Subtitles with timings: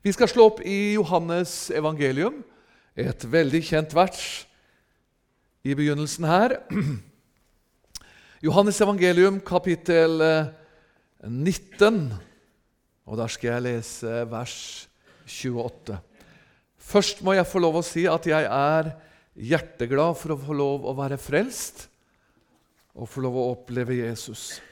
[0.00, 2.38] Vi skal slå opp i Johannes evangelium,
[2.96, 4.20] et veldig kjent vers
[5.60, 6.54] i begynnelsen her.
[8.46, 10.24] Johannes evangelium, kapittel
[11.20, 12.22] 19, eh,
[13.04, 14.56] og der skal jeg lese vers
[15.28, 15.98] 28.
[16.80, 18.90] Først må jeg få lov å si at jeg er
[19.36, 21.90] hjerteglad for å få lov å være frelst
[22.96, 24.62] og få lov å oppleve Jesus.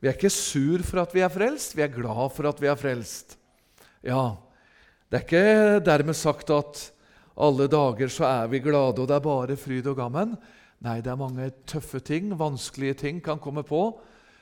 [0.00, 2.72] Vi er ikke sur for at vi er frelst, vi er glad for at vi
[2.72, 3.36] er frelst.
[4.02, 4.36] Ja,
[5.10, 6.88] det er ikke dermed sagt at
[7.38, 10.34] alle dager så er vi glade, og det er bare fryd og gammen.
[10.82, 13.84] Nei, det er mange tøffe ting, vanskelige ting kan komme på.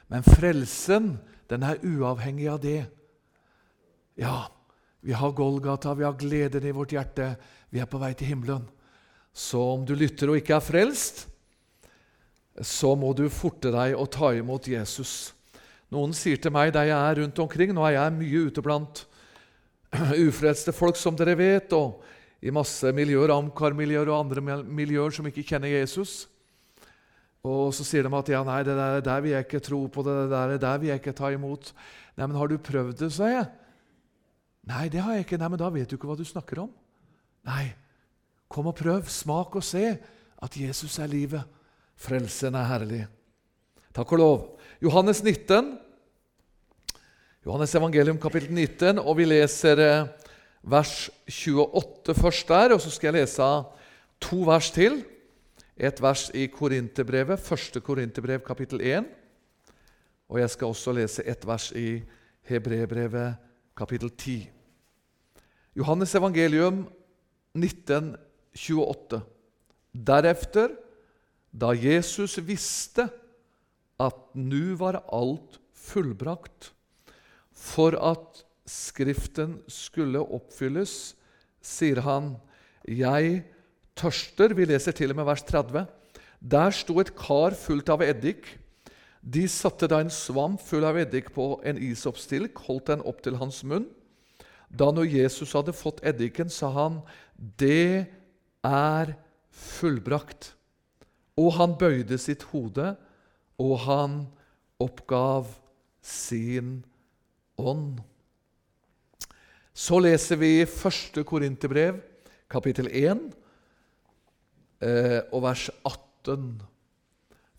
[0.08, 1.18] Men frelsen,
[1.50, 2.80] den er uavhengig av det.
[4.18, 4.48] Ja,
[5.04, 7.34] vi har Golgata, vi har gleden i vårt hjerte.
[7.70, 8.64] Vi er på vei til himmelen.
[9.32, 11.26] Så om du lytter og ikke er frelst,
[12.60, 15.32] så må du forte deg å ta imot Jesus.
[15.92, 19.04] Noen sier til meg der jeg er rundt omkring Nå er jeg mye ute blant
[20.26, 22.00] ufrelste folk, som dere vet, og
[22.40, 26.24] i masse miljøer, Amcar-miljøer og andre miljøer som ikke kjenner Jesus.
[27.44, 30.04] Og så sier de at ja, nei, det der, der vil jeg ikke tro på,
[30.04, 31.72] det der, der vil jeg ikke ta imot.
[32.16, 33.46] Nei, men har du prøvd det, sa jeg.
[34.68, 35.38] Nei, det har jeg ikke.
[35.40, 36.72] Nei, men da vet du ikke hva du snakker om.
[37.48, 37.70] Nei,
[38.52, 39.08] kom og prøv.
[39.08, 39.94] Smak og se
[40.40, 41.44] at Jesus er livet.
[42.00, 43.02] Frelsen er herlig.
[43.96, 44.42] Takk og lov.
[44.84, 45.74] Johannes 19,
[47.40, 50.08] Johannes evangelium kapittel 19, og vi leser eh,
[50.68, 52.74] vers 28 først der.
[52.74, 53.46] Og så skal jeg lese
[54.20, 54.98] to vers til.
[55.80, 59.06] Et vers i Korinterbrevet, første Korinterbrev kapittel 1.
[60.28, 62.02] Og jeg skal også lese et vers i
[62.44, 63.38] Hebrebrevet
[63.72, 64.50] kapittel 10.
[65.80, 66.82] Johannes evangelium
[67.54, 68.18] 19,
[68.52, 69.22] 28.
[69.96, 70.76] Derefter,
[71.56, 73.08] da Jesus visste
[73.96, 76.74] at nu var alt fullbrakt,
[77.60, 81.16] for at Skriften skulle oppfylles,
[81.60, 82.36] sier han,
[82.86, 83.44] 'Jeg
[83.96, 84.54] tørster'.
[84.54, 85.86] Vi leser til og med vers 30.
[86.40, 88.46] Der sto et kar fullt av eddik.
[89.20, 93.36] De satte da en svamp full av eddik på en isoppstilk, holdt den opp til
[93.36, 93.88] hans munn.
[94.70, 97.02] Da når Jesus hadde fått eddiken, sa han,
[97.36, 98.06] 'Det
[98.64, 99.16] er
[99.50, 100.54] fullbrakt'.
[101.36, 102.96] Og han bøyde sitt hode,
[103.58, 104.28] og han
[104.78, 105.46] oppgav
[106.02, 106.84] sin
[107.60, 108.00] ånd.
[109.74, 112.00] Så leser vi første Korinterbrev,
[112.50, 113.22] kapittel 1,
[114.82, 116.60] eh, og vers 18,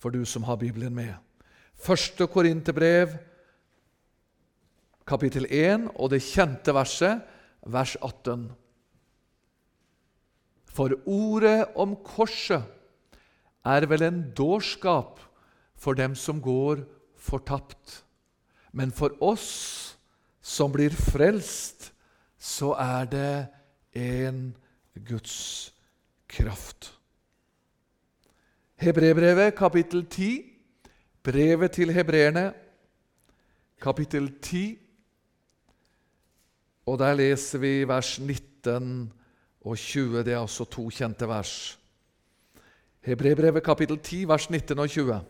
[0.01, 1.13] for du som har Bibelen med.
[1.75, 3.15] Første Korinterbrev,
[5.07, 7.21] kapittel 1, og det kjente verset,
[7.65, 8.49] vers 18.
[10.71, 12.63] For ordet om korset
[13.65, 15.19] er vel en dårskap
[15.75, 16.83] for dem som går
[17.17, 18.01] fortapt.
[18.71, 19.90] Men for oss
[20.41, 21.91] som blir frelst,
[22.37, 23.47] så er det
[23.93, 24.57] en
[25.07, 25.71] Guds
[26.27, 26.93] kraft.
[28.81, 30.47] Hebrebrevet, kapittel 10.
[31.23, 32.53] Brevet til hebreerne,
[33.81, 34.79] kapittel 10.
[36.85, 39.13] Og der leser vi vers 19
[39.61, 40.23] og 20.
[40.25, 41.77] Det er altså to kjente vers.
[43.05, 45.21] Hebrebrevet, kapittel 10, vers 19 og 20.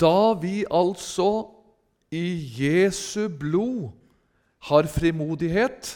[0.00, 1.59] Da vi altså
[2.10, 2.26] i
[2.58, 3.90] Jesu blod
[4.68, 5.94] har frimodighet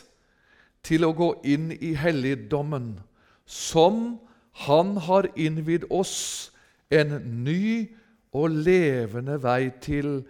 [0.84, 3.00] til å gå inn i helligdommen,
[3.46, 4.20] som
[4.54, 6.52] Han har innvidd oss
[6.86, 7.90] en ny
[8.30, 10.20] og levende vei til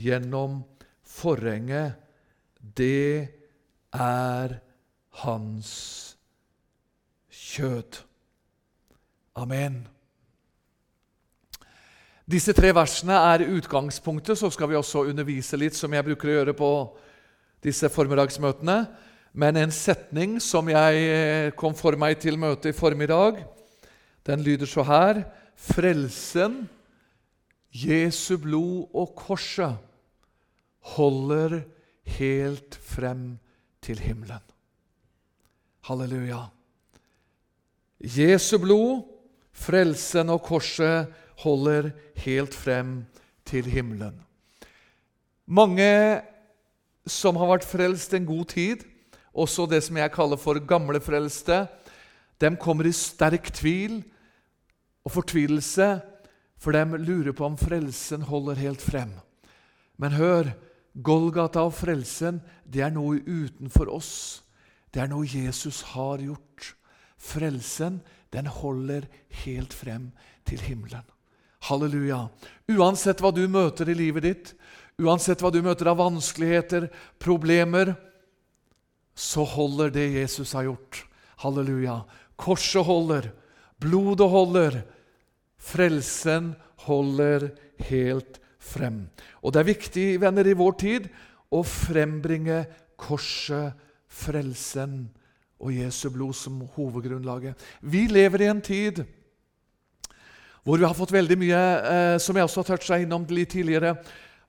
[0.00, 0.62] gjennom
[1.04, 1.98] forhenget.
[2.56, 3.28] Det
[3.92, 4.56] er
[5.20, 5.74] hans
[7.28, 8.00] kjød.
[9.36, 9.82] Amen.
[12.26, 14.38] Disse tre versene er utgangspunktet.
[14.38, 16.70] Så skal vi også undervise litt, som jeg bruker å gjøre på
[17.62, 18.80] disse formiddagsmøtene.
[19.36, 23.42] Men en setning som jeg eh, kom for meg til møtet i formiddag,
[24.26, 25.22] den lyder så her
[25.56, 26.66] Frelsen,
[27.70, 29.76] Jesu blod og korset
[30.96, 31.60] holder
[32.16, 33.36] helt frem
[33.84, 34.42] til himmelen.
[35.86, 36.42] Halleluja.
[38.00, 39.04] Jesu blod,
[39.56, 41.12] frelsen og korset
[41.42, 41.90] holder
[42.24, 43.04] helt frem
[43.46, 44.18] til himmelen.
[45.46, 46.22] Mange
[47.06, 48.82] som har vært frelst en god tid,
[49.36, 51.66] også det som jeg kaller for gamle frelste,
[52.40, 54.00] de kommer i sterk tvil
[55.06, 55.88] og fortvilelse,
[56.58, 59.12] for de lurer på om frelsen holder helt frem.
[60.00, 60.50] Men hør,
[60.96, 64.42] Golgata og frelsen, det er noe utenfor oss.
[64.92, 66.72] Det er noe Jesus har gjort.
[67.20, 68.00] Frelsen,
[68.32, 69.04] den holder
[69.44, 70.10] helt frem
[70.48, 71.04] til himmelen.
[71.66, 72.26] Halleluja.
[72.70, 74.52] Uansett hva du møter i livet ditt,
[75.02, 76.88] uansett hva du møter av vanskeligheter,
[77.22, 77.94] problemer,
[79.16, 81.02] så holder det Jesus har gjort.
[81.42, 82.02] Halleluja.
[82.36, 83.30] Korset holder,
[83.80, 84.80] blodet holder,
[85.56, 86.54] frelsen
[86.86, 87.50] holder
[87.88, 89.06] helt frem.
[89.42, 91.08] Og det er viktig, venner, i vår tid
[91.54, 92.64] å frembringe
[93.00, 93.76] korset,
[94.06, 95.06] frelsen
[95.60, 97.56] og Jesu blod som hovedgrunnlaget.
[97.80, 99.02] Vi lever i en tid
[100.66, 103.92] hvor vi har fått veldig mye, eh, som jeg også har toucha innom litt tidligere,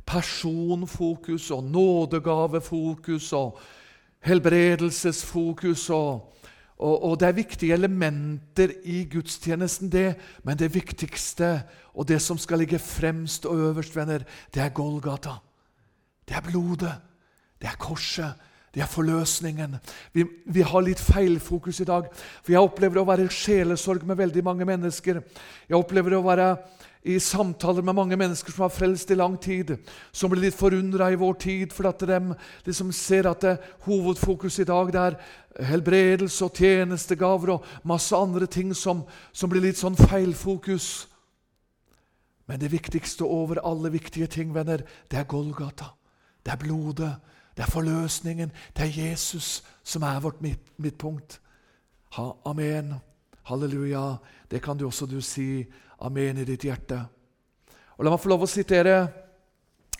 [0.01, 3.59] personfokus og nådegavefokus og
[4.25, 5.83] helbredelsesfokus.
[5.93, 6.33] Og,
[6.79, 10.15] og, og, det er viktige elementer i gudstjenesten, det.
[10.41, 11.51] Men det viktigste
[11.93, 15.37] og det som skal ligge fremst og øverst, venner, det er Golgata.
[16.25, 16.95] Det er blodet.
[17.61, 18.33] Det er korset.
[18.77, 19.79] Det er forløsningen.
[20.13, 22.11] Vi, vi, har litt feilfokus i dag.
[22.45, 25.17] For Jeg opplever å være i sjelesorg med veldig mange mennesker.
[25.65, 26.51] Jeg opplever å være
[27.09, 29.71] i samtaler med mange mennesker som har frelst i lang tid,
[30.13, 32.19] som blir litt forundra i vår tid for at de
[32.67, 33.55] liksom ser at det,
[33.87, 35.17] hovedfokus i dag det er
[35.71, 39.01] helbredelse og tjenestegaver og masse andre ting som,
[39.33, 41.07] som blir litt sånn feilfokus.
[42.45, 45.95] Men det viktigste over alle viktige ting, venner, det er Golgata.
[46.45, 47.15] Det er blodet.
[47.57, 48.51] Det er forløsningen.
[48.77, 50.41] Det er Jesus som er vårt
[50.77, 51.39] midtpunkt.
[52.13, 52.93] Ha, amen.
[53.49, 54.19] Halleluja.
[54.51, 55.65] Det kan du også du si.
[55.99, 56.99] Amen i ditt hjerte.
[57.97, 59.07] Og La meg få lov å sitere.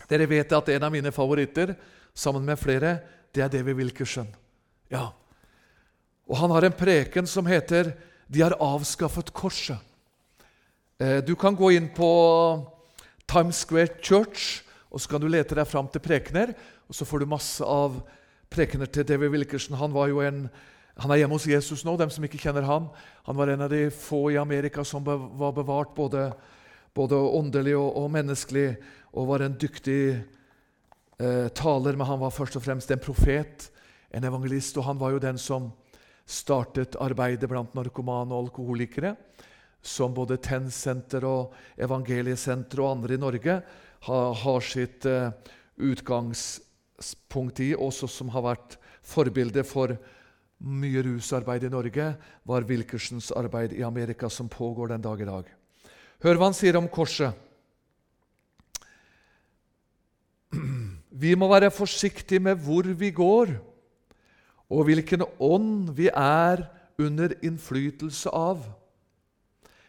[0.06, 1.74] Dere vet at en av mine favoritter,
[2.14, 3.00] sammen med flere,
[3.34, 4.28] det er David Wilkerson.
[4.90, 5.08] Ja.
[6.30, 7.92] Og Han har en preken som heter
[8.30, 9.80] 'De har avskaffet korset'.
[11.00, 12.70] Eh, du kan gå inn på
[13.26, 16.54] Times Square Church, og så kan du lete deg fram til prekener.
[16.88, 18.00] Og så får du masse av
[18.52, 19.76] prekener til David Wilkerson.
[19.76, 19.92] Han,
[20.24, 20.44] en,
[20.96, 22.88] han er hjemme hos Jesus nå, dem som ikke kjenner ham.
[23.28, 26.30] Han var en av de få i Amerika som be, var bevart både,
[26.96, 28.70] både åndelig og, og, menneskelig,
[29.12, 31.98] og var en dyktig eh, taler.
[31.98, 33.68] Men han var først og fremst en profet,
[34.08, 35.68] en evangelist, og han var jo den som
[36.28, 39.14] startet arbeidet blant narkomane og alkoholikere,
[39.84, 43.60] som både TEN-senter og Evangeliesenter og andre i Norge
[44.08, 45.30] har, har sitt eh,
[45.78, 46.58] utgangs
[47.30, 49.94] punkt i, også som har vært forbilde for
[50.58, 55.44] mye rusarbeid i Norge, var Wilkersens arbeid i Amerika, som pågår den dag i dag.
[56.24, 57.30] Hør hva han sier om korset.
[61.22, 63.54] Vi må være forsiktige med hvor vi går,
[64.68, 66.66] og hvilken ånd vi er
[67.00, 68.60] under innflytelse av.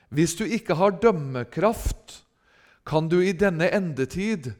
[0.09, 2.23] Hvis du ikke har dømmekraft,
[2.88, 4.53] kan du i denne endetid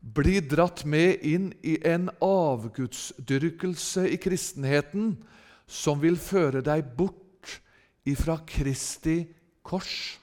[0.00, 5.16] bli dratt med inn i en avgudsdyrkelse i kristenheten
[5.68, 7.58] som vil føre deg bort
[8.08, 9.20] ifra Kristi
[9.66, 10.18] kors.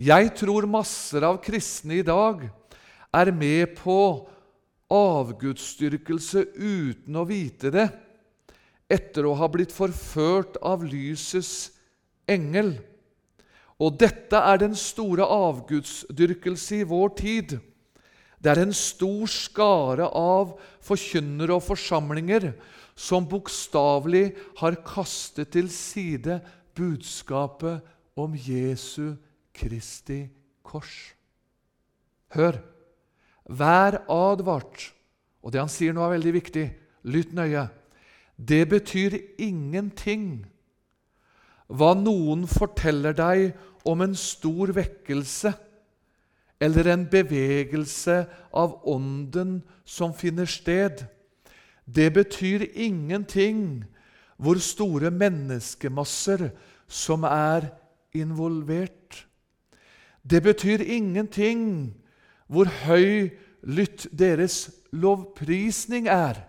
[0.00, 2.46] Jeg tror masser av kristne i dag
[3.12, 3.98] er med på
[4.90, 7.88] avgudsdyrkelse uten å vite det,
[8.90, 11.68] etter å ha blitt forført av lysets
[12.30, 12.72] engel.
[13.80, 17.58] Og dette er den store avgudsdyrkelse i vår tid.
[18.40, 20.54] Det er en stor skare av
[20.84, 22.50] forkynnere og forsamlinger
[22.96, 26.40] som bokstavelig har kastet til side
[26.76, 27.84] budskapet
[28.16, 29.16] om Jesu
[29.56, 30.24] Kristi
[30.64, 31.12] kors.
[32.32, 32.60] Hør!
[33.50, 34.92] Vær advart.
[35.42, 36.66] Og det han sier nå, er veldig viktig.
[37.10, 37.66] Lytt nøye.
[38.36, 40.46] Det betyr ingenting
[41.70, 43.50] hva noen forteller deg
[43.88, 45.52] om en stor vekkelse
[46.60, 51.04] eller en bevegelse av ånden som finner sted.
[51.86, 53.84] Det betyr ingenting
[54.36, 56.50] hvor store menneskemasser
[56.88, 57.70] som er
[58.14, 59.26] involvert.
[60.30, 61.94] Det betyr ingenting
[62.46, 63.30] hvor høy
[63.62, 66.44] lytt deres lovprisning er.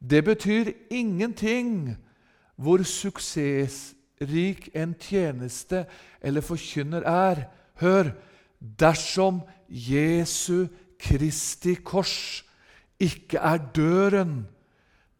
[0.00, 1.96] Det betyr ingenting
[2.56, 5.84] hvor suksessrik en tjeneste
[6.22, 7.44] eller forkynner er.
[7.74, 8.10] Hør,
[8.60, 10.66] dersom Jesu
[10.98, 12.42] Kristi kors
[12.98, 14.40] ikke er døren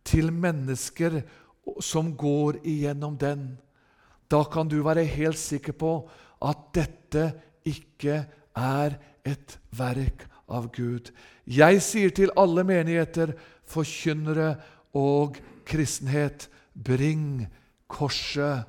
[0.07, 1.21] til mennesker
[1.85, 3.51] som går igjennom den,
[4.29, 5.93] da kan du være helt sikker på
[6.45, 7.29] at dette
[7.69, 8.25] ikke
[8.57, 8.97] er
[9.29, 11.13] et verk av Gud.
[11.45, 13.35] Jeg sier til alle menigheter,
[13.69, 14.55] forkynnere
[14.97, 17.47] og kristenhet, bring
[17.89, 18.65] korset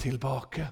[0.00, 0.68] tilbake.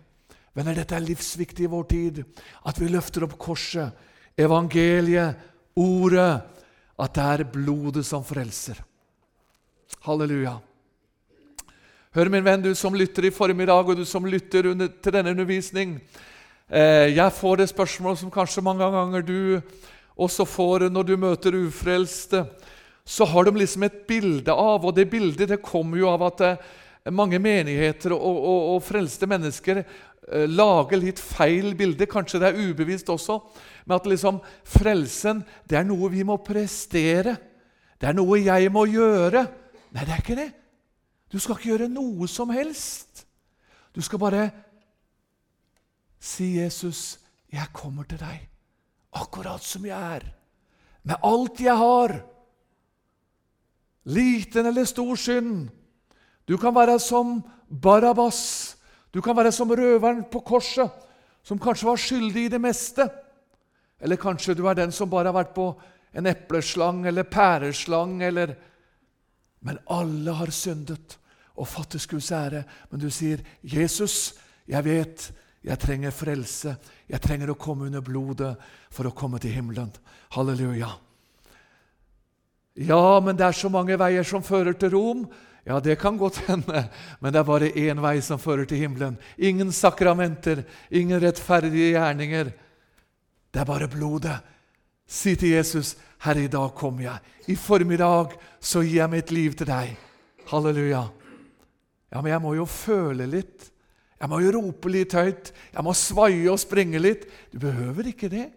[0.57, 2.23] Venner, dette er livsviktig i vår tid.
[2.67, 3.95] At vi løfter opp korset,
[4.39, 5.39] evangeliet,
[5.79, 6.33] ordet.
[7.01, 8.83] At det er blodet som frelser.
[10.07, 10.59] Halleluja.
[12.11, 15.31] Hør, min venn, du som lytter i formiddag, og du som lytter under, til denne
[15.31, 15.95] undervisning.
[16.67, 19.61] Eh, jeg får det spørsmålet som kanskje mange ganger du
[20.19, 22.45] også får når du møter ufrelste.
[23.05, 26.41] så har de liksom et bilde av Og det bildet det kommer jo av at
[26.41, 26.57] eh,
[27.11, 29.85] mange menigheter og, og, og frelste mennesker
[30.33, 32.09] eh, lager litt feil bilde.
[32.11, 33.41] Kanskje det er ubevisst også.
[33.85, 37.37] Men at liksom frelsen det er noe vi må prestere.
[38.01, 39.45] Det er noe jeg må gjøre.
[39.91, 40.51] Nei, det er ikke det.
[41.31, 43.25] Du skal ikke gjøre noe som helst.
[43.95, 44.51] Du skal bare
[46.21, 47.19] si, 'Jesus,
[47.51, 48.49] jeg kommer til deg
[49.13, 50.25] akkurat som jeg er,
[51.03, 52.21] med alt jeg har.'
[54.05, 55.69] Liten eller stor synd.
[56.49, 57.43] Du kan være som
[57.83, 58.77] Barabas.
[59.11, 60.91] Du kan være som røveren på korset,
[61.43, 63.09] som kanskje var skyldig i det meste.
[64.01, 65.73] Eller kanskje du er den som bare har vært på
[66.17, 68.57] en epleslang eller pæreslang eller
[69.61, 71.19] Men alle har syndet
[71.55, 72.65] og fattes Guds ære.
[72.91, 74.35] Men du sier, 'Jesus,
[74.67, 75.33] jeg vet
[75.65, 76.77] jeg trenger frelse.
[77.09, 78.55] Jeg trenger å komme under blodet
[78.91, 79.93] for å komme til himmelen.'
[80.31, 80.89] Halleluja.
[82.77, 85.25] Ja, men det er så mange veier som fører til Rom.
[85.67, 86.89] Ja, det kan godt hende,
[87.21, 89.19] men det er bare én vei som fører til himmelen.
[89.39, 92.53] Ingen sakramenter, ingen rettferdige gjerninger.
[93.53, 94.39] Det er bare blodet.
[95.07, 97.19] Si til Jesus, 'Herre, i dag kommer jeg.
[97.49, 99.97] I formiddag så gir jeg mitt liv til deg.'
[100.47, 101.09] Halleluja.
[102.13, 103.71] Ja, men jeg må jo føle litt.
[104.21, 105.53] Jeg må jo rope litt høyt.
[105.73, 107.27] Jeg må svaie og springe litt.
[107.53, 108.51] Du behøver ikke det.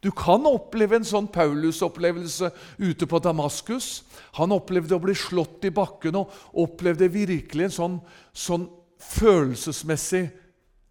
[0.00, 4.04] Du kan oppleve en sånn Paulus-opplevelse ute på Damaskus.
[4.38, 7.96] Han opplevde å bli slått i bakken og opplevde virkelig en sånn,
[8.32, 8.68] sånn
[9.02, 10.28] følelsesmessig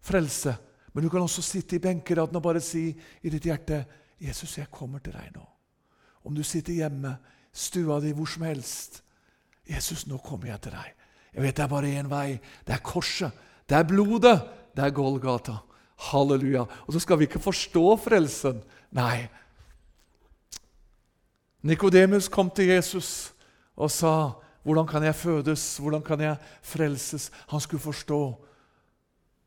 [0.04, 0.54] frelse.
[0.92, 2.90] Men du kan også sitte i benkeraden og bare si
[3.22, 3.84] i ditt hjerte
[4.18, 5.46] 'Jesus, jeg kommer til deg nå.'
[6.24, 7.16] Om du sitter hjemme,
[7.52, 9.02] stua di, hvor som helst.
[9.64, 10.94] 'Jesus, nå kommer jeg til deg.'
[11.34, 12.40] Jeg vet det er bare én vei.
[12.66, 13.32] Det er korset.
[13.68, 14.40] Det er blodet.
[14.74, 15.58] Det er Golgata.
[16.08, 16.64] Halleluja.
[16.86, 18.62] Og så skal vi ikke forstå frelsen.
[18.90, 19.28] Nei.
[21.62, 23.32] Nikodemus kom til Jesus
[23.76, 24.32] og sa,
[24.64, 25.76] 'Hvordan kan jeg fødes?
[25.78, 28.44] Hvordan kan jeg frelses?' Han skulle forstå,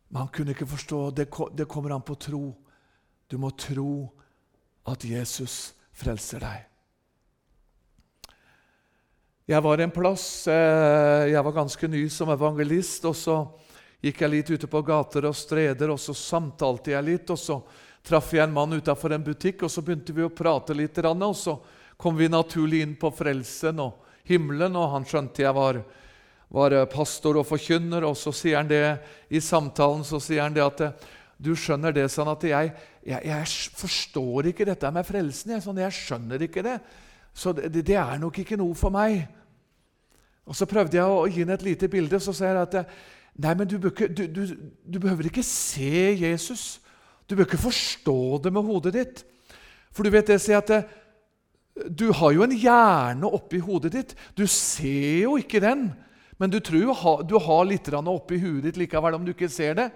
[0.09, 1.09] men han kunne ikke forstå.
[1.57, 2.55] Det kommer an på tro.
[3.31, 4.11] Du må tro
[4.87, 6.65] at Jesus frelser deg.
[9.47, 13.05] Jeg var en plass eh, Jeg var ganske ny som evangelist.
[13.05, 13.35] og Så
[14.01, 17.29] gikk jeg litt ute på gater og streder, og så samtalte jeg litt.
[17.29, 17.61] og Så
[18.05, 20.97] traff jeg en mann utafor en butikk, og så begynte vi å prate litt.
[20.97, 21.57] Og så
[21.97, 25.81] kom vi naturlig inn på frelsen og himmelen, og han skjønte jeg var,
[26.49, 28.07] var pastor og forkynner.
[28.09, 28.83] Og så sier han det
[29.29, 30.85] i samtalen så sier han det at
[31.41, 35.55] du skjønner det sånn at jeg, jeg, jeg forstår ikke dette med frelsen.
[35.55, 36.77] Jeg, sånn, jeg skjønner ikke det.
[37.33, 39.23] Så det, det, er nok ikke noe for meg.
[40.45, 42.19] Og Så prøvde jeg å gi ham et lite bilde.
[42.21, 42.93] Så sier jeg at
[43.41, 44.41] nei, men du, du, du,
[44.85, 46.81] du, behøver ikke se Jesus.
[47.27, 49.23] Du bør ikke forstå det med hodet ditt.
[49.91, 50.71] For du vet det, sier at
[51.87, 54.15] du har jo en hjerne oppi hodet ditt.
[54.35, 55.89] Du ser jo ikke den,
[56.39, 59.77] men du tror jo du har litt oppi huet ditt likevel om du ikke ser
[59.79, 59.91] det.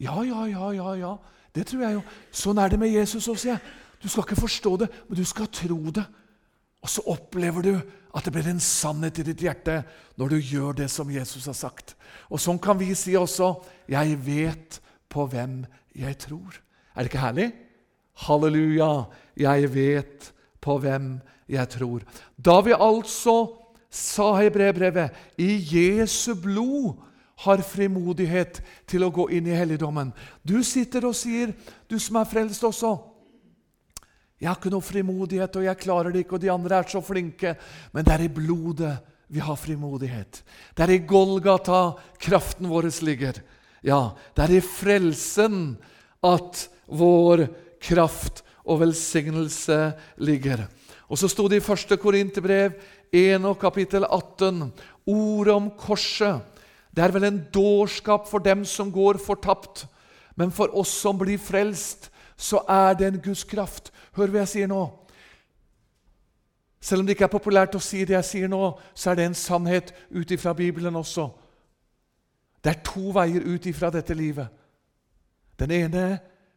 [0.00, 1.12] Ja, ja, ja, ja, ja.
[1.52, 2.02] Det tror jeg jo.
[2.32, 3.58] Sånn er det med Jesus også.
[4.00, 6.04] Du skal ikke forstå det, men du skal tro det.
[6.82, 7.74] Og så opplever du
[8.12, 9.82] at det blir en sannhet i ditt hjerte
[10.18, 11.94] når du gjør det som Jesus har sagt.
[12.32, 13.54] Og sånn kan vi si også
[13.88, 16.60] 'Jeg vet på hvem jeg tror'.
[16.94, 17.52] Er det ikke herlig?
[18.14, 19.04] Halleluja!
[19.36, 22.02] Jeg vet på hvem jeg tror.
[22.36, 23.56] Da vi altså,
[23.90, 27.00] sa Hebrebrevet, i Jesu blod
[27.44, 30.12] har frimodighet til å gå inn i helligdommen.
[30.46, 31.54] Du sitter og sier,
[31.90, 32.98] du som er frelst også
[34.42, 37.00] 'Jeg har ikke noe frimodighet, og jeg klarer det ikke, og de andre er så
[37.00, 37.56] flinke.'
[37.92, 40.42] Men det er i blodet vi har frimodighet.
[40.74, 43.38] Det er i Golgata kraften vår ligger.
[43.82, 45.76] Ja, det er i frelsen
[46.22, 47.48] at vår
[47.82, 49.78] kraft og velsignelse
[50.22, 50.68] ligger.
[51.10, 51.98] Og så sto det i 1.
[52.00, 52.78] Korinterbrev
[53.12, 54.70] 1 og kapittel 18
[55.06, 56.40] ordet om korset.
[56.94, 59.86] Det er vel en dårskap for dem som går fortapt,
[60.36, 63.90] men for oss som blir frelst, så er det en Guds kraft.
[64.16, 64.86] Hør hva jeg sier nå.
[66.82, 69.28] Selv om det ikke er populært å si det jeg sier nå, så er det
[69.28, 71.28] en sannhet ut ifra Bibelen også.
[72.62, 74.48] Det er to veier ut ifra dette livet.
[75.58, 76.04] Den ene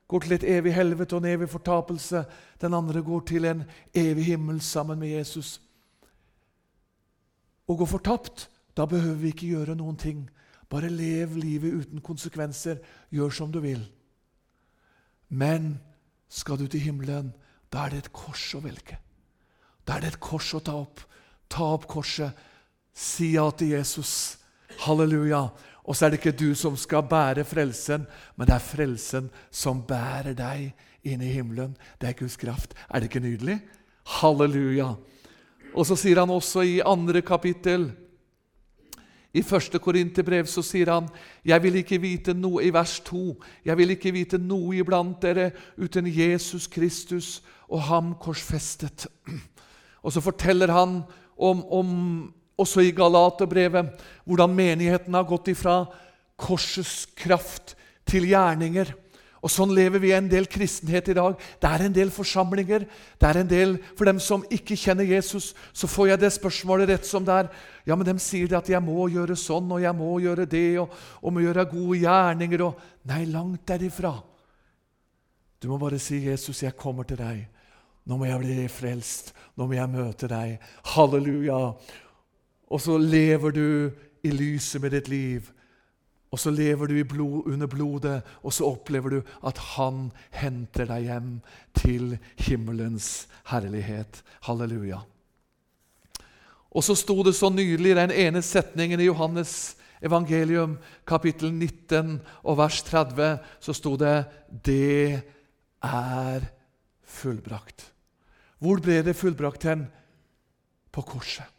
[0.08, 2.24] går til et evig helvete og en evig fortapelse.
[2.62, 5.60] Den andre går til en evig himmel sammen med Jesus.
[7.66, 8.48] Å gå fortapt,
[8.78, 10.28] da behøver vi ikke gjøre noen ting.
[10.70, 12.78] Bare lev livet uten konsekvenser.
[13.10, 13.82] Gjør som du vil.
[15.30, 15.80] Men
[16.30, 17.34] skal du til himmelen,
[17.74, 19.00] da er det et kors å velge.
[19.86, 21.02] Da er det et kors å ta opp.
[21.50, 22.34] Ta opp korset.
[22.94, 24.38] Si ja til Jesus.
[24.86, 25.48] Halleluja.
[25.86, 29.84] Og så er det ikke du som skal bære frelsen, men det er frelsen som
[29.86, 30.72] bærer deg
[31.06, 31.76] inn i himmelen.
[32.02, 32.74] Det er Guds kraft.
[32.90, 33.60] Er det ikke nydelig?
[34.18, 34.96] Halleluja.
[35.76, 37.92] Og så sier han også i andre kapittel
[39.36, 41.10] i første Korinterbrev så sier han
[41.44, 43.24] jeg vil ikke vite noe i vers 2.
[43.68, 49.10] Jeg vil ikke vite noe iblant dere uten Jesus Kristus og ham korsfestet.
[50.06, 51.02] Og så forteller han
[51.36, 51.90] om, om
[52.60, 53.96] også i Galaterbrevet
[54.26, 55.84] hvordan menigheten har gått ifra
[56.40, 57.76] korsets kraft
[58.08, 58.94] til gjerninger.
[59.46, 61.36] Og Sånn lever vi en del kristenhet i dag.
[61.62, 62.88] Det er en del forsamlinger.
[63.20, 66.90] det er en del, For dem som ikke kjenner Jesus, så får jeg det spørsmålet
[66.90, 67.50] rett som det er.
[67.86, 70.80] Ja, men de sier det at 'jeg må gjøre sånn, og jeg må gjøre det',
[70.80, 70.90] og,
[71.22, 74.24] og må gjøre gode gjerninger og Nei, langt derifra.
[75.62, 77.46] Du må bare si, 'Jesus, jeg kommer til deg'.
[78.06, 79.34] Nå må jeg bli frelst.
[79.58, 80.60] Nå må jeg møte deg.
[80.94, 81.76] Halleluja.
[82.72, 83.68] Og så lever du
[84.26, 85.52] i lyset med ditt liv.
[86.34, 91.06] Og så lever du blod, under blodet, og så opplever du at han henter deg
[91.08, 91.30] hjem
[91.78, 92.18] til
[92.48, 94.24] himmelens herlighet.
[94.44, 95.04] Halleluja.
[96.76, 100.76] Og så sto det så nydelig den ene setningen i Johannes evangelium,
[101.08, 105.24] kapittel 19 og vers 30, så sto det 'Det
[105.84, 106.42] er
[107.04, 107.92] fullbrakt'.
[108.60, 109.88] Hvor ble det fullbrakt hen?
[110.92, 111.55] På korset.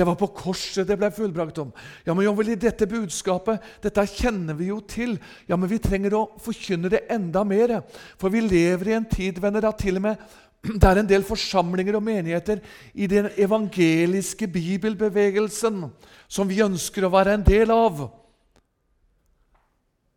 [0.00, 1.74] Det var på korset det ble fullbrakt om.
[2.06, 5.18] Ja, men i dette budskapet, dette kjenner vi jo til.
[5.44, 7.82] Ja, men vi trenger å forkynne det enda mer.
[8.16, 10.22] For vi lever i en tid venner, da til og med
[10.80, 12.62] det er en del forsamlinger og menigheter
[12.94, 15.84] i den evangeliske bibelbevegelsen
[16.24, 18.06] som vi ønsker å være en del av,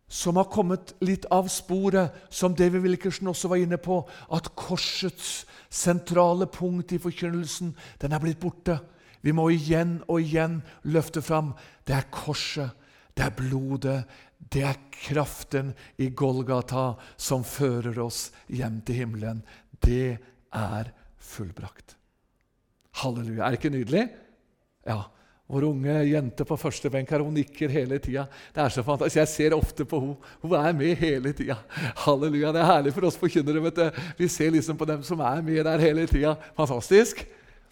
[0.08, 4.00] som har kommet litt av sporet, som David Wilkerson også var inne på,
[4.32, 8.80] at korsets sentrale punkt i forkynnelsen den er blitt borte.
[9.24, 11.54] Vi må igjen og igjen løfte fram
[11.88, 12.76] det er korset,
[13.16, 13.98] det er blodet,
[14.52, 19.42] det er kraften i Golgata som fører oss hjem til himmelen.
[19.80, 20.16] Det
[20.54, 21.96] er fullbrakt.
[23.00, 23.44] Halleluja.
[23.44, 24.06] Er det ikke nydelig?
[24.86, 25.00] Ja.
[25.50, 28.24] Vår unge jente på første benk her, hun nikker hele tida.
[28.54, 29.20] Det er så fantastisk.
[29.20, 30.32] Jeg ser ofte på henne.
[30.40, 31.58] Hun er med hele tida.
[32.04, 32.52] Halleluja.
[32.54, 33.90] Det er herlig for oss forkynnere.
[34.18, 36.36] Vi ser liksom på dem som er med der hele tida.
[36.56, 37.26] Fantastisk.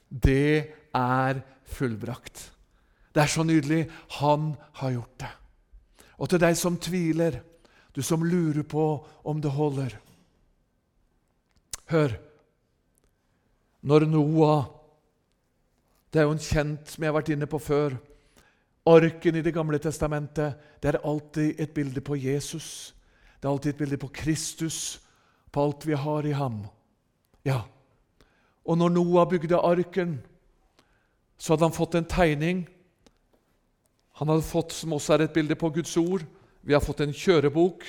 [0.08, 2.52] Det er fullbrakt.
[3.12, 3.86] Det er så nydelig.
[4.20, 5.32] Han har gjort det.
[6.18, 7.40] Og til deg som tviler,
[7.92, 8.84] du som lurer på
[9.24, 9.98] om det holder
[11.92, 12.14] Hør.
[13.82, 14.64] Når Noah
[16.12, 17.96] Det er jo en kjent som jeg har vært inne på før.
[18.86, 22.94] Arken i Det gamle testamentet det er alltid et bilde på Jesus.
[23.40, 25.00] Det er alltid et bilde på Kristus,
[25.52, 26.66] på alt vi har i ham.
[27.44, 27.62] Ja,
[28.64, 30.20] Og når Noah bygde arken,
[31.42, 32.62] så hadde han fått en tegning.
[34.20, 36.22] Han hadde fått, som også er et bilde på Guds ord,
[36.62, 37.82] vi har fått en kjørebok.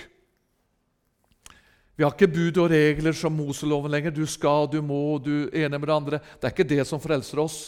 [1.93, 4.15] Vi har ikke bud og regler som Moseloven lenger.
[4.15, 6.19] Du skal, du må, du ene med det andre.
[6.41, 7.59] Det er ikke det som frelser oss.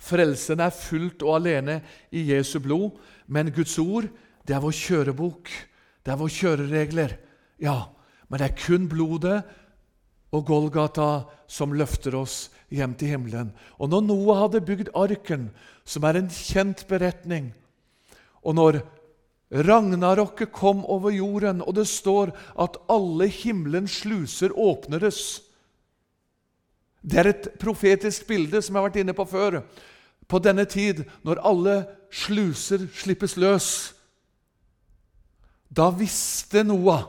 [0.00, 4.08] Frelsen er fullt og alene i Jesu blod, men Guds ord
[4.48, 5.52] det er vår kjørebok.
[6.00, 7.18] Det er vår kjøreregler.
[7.60, 7.82] Ja,
[8.30, 9.42] men det er kun blodet
[10.32, 13.50] og Golgata som løfter oss hjem til himmelen.
[13.78, 15.48] Og når Noah hadde bygd arken,
[15.88, 17.52] som er en kjent beretning,
[18.44, 18.80] og når
[19.48, 25.40] Ragnarokket kom over jorden, og det står at alle himmelens sluser åpnedes
[27.00, 29.62] Det er et profetisk bilde som jeg har vært inne på før.
[30.28, 31.76] På denne tid, når alle
[32.12, 33.94] sluser slippes løs,
[35.70, 37.06] da visste Noah,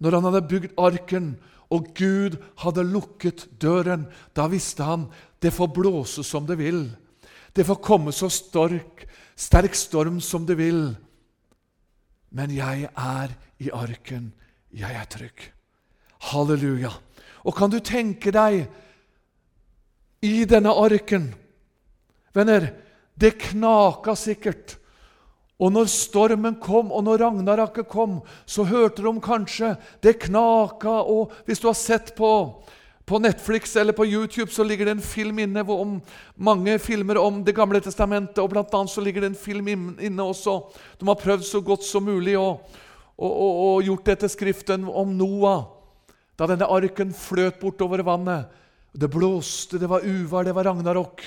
[0.00, 1.34] når han hadde bygd arken,
[1.70, 4.08] og Gud hadde lukket døren.
[4.34, 5.06] Da visste han
[5.40, 6.88] det får blåse som det vil.
[7.54, 9.06] Det får komme så stork,
[9.38, 10.90] sterk storm som det vil.
[12.34, 14.32] Men jeg er i arken.
[14.70, 15.46] Jeg er trygg.
[16.30, 16.92] Halleluja.
[17.46, 18.66] Og kan du tenke deg
[20.20, 21.30] i denne arken
[22.36, 22.68] Venner,
[23.18, 24.76] det knaka sikkert
[25.60, 31.02] og når stormen kom, og når Ragnarake kom, så hørte de kanskje det knaka.
[31.04, 32.30] Og hvis du har sett på,
[33.04, 35.98] på Netflix eller på YouTube, så ligger det en film inne om
[36.40, 38.40] mange filmer om Det gamle testamentet.
[38.40, 39.68] og Blant annet så ligger det en film
[40.00, 40.62] inne også.
[40.96, 42.64] De har prøvd så godt som mulig og,
[43.20, 45.66] og, og, og gjort det til Skriften om Noah.
[46.40, 48.48] Da denne arken fløt bortover vannet.
[48.96, 51.20] Det blåste, det var uvær, det var ragnarok.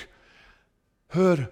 [1.14, 1.46] Hør!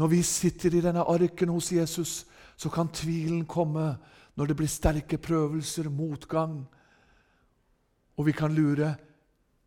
[0.00, 2.24] Når vi sitter i denne arken hos Jesus,
[2.56, 3.98] så kan tvilen komme
[4.38, 6.62] når det blir sterke prøvelser, motgang.
[8.16, 8.94] Og vi kan lure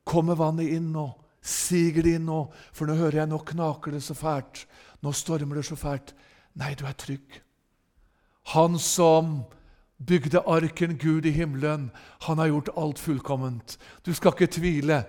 [0.04, 1.06] kommer vannet inn nå?
[1.44, 2.40] Siger det inn nå?
[2.74, 4.66] For nå hører jeg nå knaker det så fælt.
[5.04, 6.14] Nå stormer det så fælt.
[6.60, 7.42] Nei, du er trygg.
[8.56, 9.44] Han som
[10.04, 11.92] bygde arken, Gud i himmelen,
[12.26, 13.78] han har gjort alt fullkomment.
[14.06, 15.04] Du skal ikke tvile.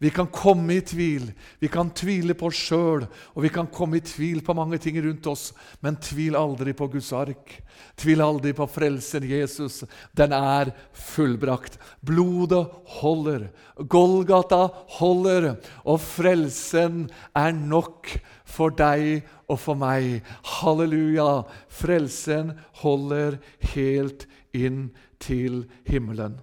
[0.00, 1.26] Vi kan komme i tvil.
[1.60, 4.96] Vi kan tvile på oss sjøl, og vi kan komme i tvil på mange ting
[5.04, 5.50] rundt oss.
[5.84, 7.52] Men tvil aldri på Guds ark.
[8.00, 9.82] Tvil aldri på frelsen Jesus.
[10.16, 11.76] Den er fullbrakt.
[12.00, 12.64] Blodet
[12.96, 13.50] holder.
[13.76, 14.62] Golgata
[14.96, 15.52] holder.
[15.84, 18.08] Og frelsen er nok
[18.48, 20.22] for deg og for meg.
[20.60, 21.42] Halleluja!
[21.68, 23.36] Frelsen holder
[23.74, 24.24] helt
[24.56, 24.86] inn
[25.20, 26.40] til himmelen.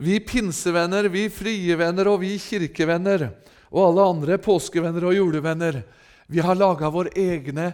[0.00, 3.26] Vi pinsevenner, vi frie venner og vi kirkevenner
[3.68, 5.82] og alle andre påskevenner og julevenner,
[6.30, 7.66] vi har laga våre egne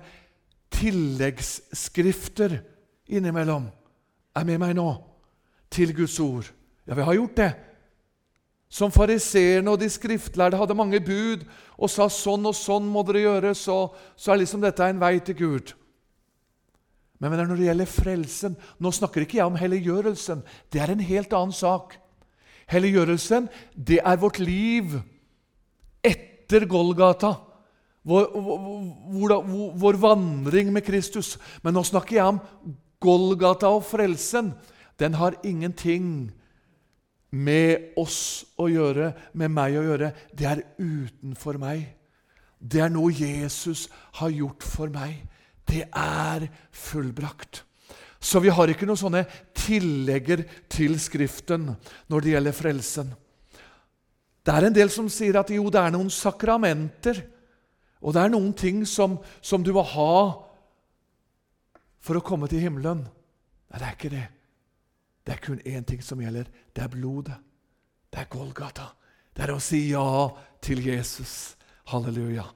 [0.75, 2.57] tilleggsskrifter
[3.07, 3.69] innimellom.
[4.35, 4.89] Er med meg nå?
[5.71, 6.49] Til Guds ord.
[6.87, 7.51] Ja, vi har gjort det.
[8.67, 11.45] Som fariseerne og de skriftlærde hadde mange bud
[11.79, 13.77] og sa sånn og sånn må dere gjøre, så,
[14.19, 15.71] så er liksom dette en vei til Gud.
[17.23, 20.43] Men når det gjelder frelsen Nå snakker ikke jeg om helliggjørelsen.
[20.69, 21.95] Det er en helt annen sak.
[22.71, 24.97] Helliggjørelsen, det er vårt liv
[26.05, 27.37] etter Golgata.
[28.07, 29.37] Vår, vår,
[29.79, 31.37] vår, vandring med Kristus.
[31.63, 32.41] Men nå snakker jeg om
[33.03, 34.53] Golgata og frelsen.
[34.99, 36.31] Den har ingenting
[37.31, 40.13] med oss å gjøre, med meg å gjøre.
[40.33, 41.85] Det er utenfor meg.
[42.59, 43.87] Det er noe Jesus
[44.21, 45.19] har gjort for meg.
[45.67, 47.65] Det er fullbrakt.
[48.21, 49.25] Så vi har ikke noen sånne
[49.57, 51.69] tillegger til Skriften
[52.11, 53.13] når det gjelder frelsen.
[54.47, 57.19] Det er en del som sier at jo, det er noen sakramenter,
[57.99, 60.17] og det er noen ting som, som du må ha
[61.99, 63.03] for å komme til himmelen.
[63.73, 64.27] Nei, det er ikke det.
[65.27, 66.47] Det er kun én ting som gjelder.
[66.71, 67.35] Det er blodet.
[68.13, 68.93] Det er Golgata.
[69.35, 70.07] Det er å si ja
[70.63, 71.57] til Jesus.
[71.91, 72.47] Halleluja.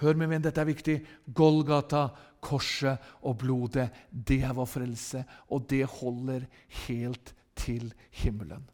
[0.00, 0.96] Hør, meg, venn, dette er viktig.
[1.36, 2.08] Golgata,
[2.44, 6.46] korset og blodet, det er vår frelse, og det holder
[6.86, 7.90] helt til
[8.22, 8.64] himmelen.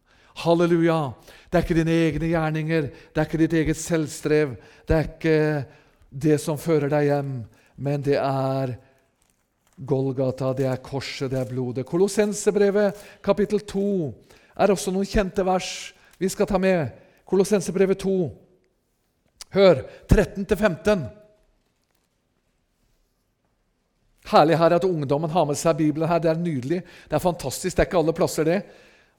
[0.43, 1.13] Halleluja!
[1.49, 4.55] Det er ikke dine egne gjerninger, det er ikke ditt eget selvstrev,
[4.89, 5.37] det er ikke
[6.13, 7.35] det som fører deg hjem,
[7.77, 8.77] men det er
[9.77, 11.87] Golgata, det er korset, det er blodet.
[11.89, 13.85] Kolossensebrevet kapittel 2
[14.61, 16.93] er også noen kjente vers vi skal ta med.
[17.27, 18.17] Kolossensebrevet 2.
[19.53, 21.03] Hør 13-15.
[24.33, 26.23] Herlig her at ungdommen har med seg Bibelen her.
[26.23, 26.81] Det er nydelig.
[27.11, 27.77] Det er fantastisk.
[27.77, 28.61] Det er ikke alle plasser, det.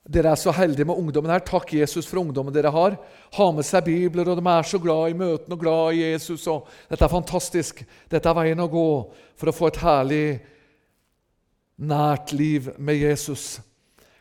[0.04, 1.44] Dere er så heldige med ungdommen her.
[1.46, 2.96] Takk, Jesus, for ungdommen dere har.
[3.38, 6.48] Ha med seg bibler, og de er så glad i møtene og glad i Jesus.
[6.52, 7.84] Og dette er fantastisk.
[8.12, 8.90] Dette er veien å gå
[9.40, 10.26] for å få et herlig,
[11.84, 13.62] nært liv med Jesus.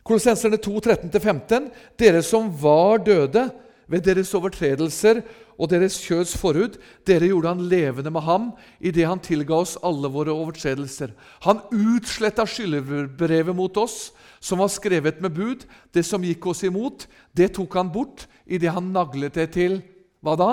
[0.03, 1.67] Kolossenserne 2, 13-15.
[1.99, 3.47] Dere som var døde
[3.91, 5.21] ved deres overtredelser
[5.57, 6.77] og deres kjøds forhud.
[7.07, 11.13] Dere gjorde han levende med ham idet han tilga oss alle våre overtredelser.
[11.45, 14.11] Han utsletta skyldbrevet mot oss,
[14.43, 15.65] som var skrevet med bud.
[15.93, 19.81] Det som gikk oss imot, det tok han bort idet han naglet det til
[20.23, 20.51] Hva da?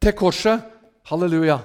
[0.00, 0.62] Til korset.
[1.10, 1.58] Halleluja.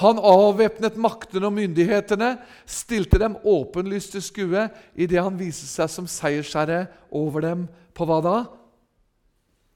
[0.00, 4.62] Han avvæpnet maktene og myndighetene, stilte dem åpenlyst til skue
[4.96, 7.66] idet han viste seg som seiersherre over dem.
[7.92, 8.36] På hva da?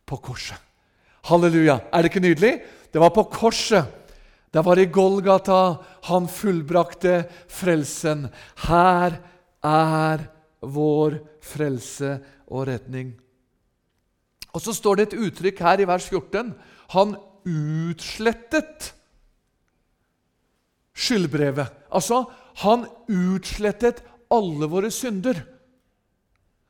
[0.08, 0.56] På korset.
[1.26, 1.80] Halleluja.
[1.92, 2.52] Er det ikke nydelig?
[2.92, 3.84] Det var på korset.
[4.54, 5.76] Det var i Golgata
[6.08, 8.28] han fullbrakte frelsen.
[8.68, 9.18] Her
[9.66, 10.26] er
[10.62, 13.14] vår frelse og redning.
[14.54, 16.54] Og Så står det et uttrykk her i vers 14.
[16.94, 18.92] Han utslettet
[20.96, 21.68] skyldbrevet.
[21.92, 22.24] Altså,
[22.62, 24.00] han utslettet
[24.32, 25.42] alle våre synder.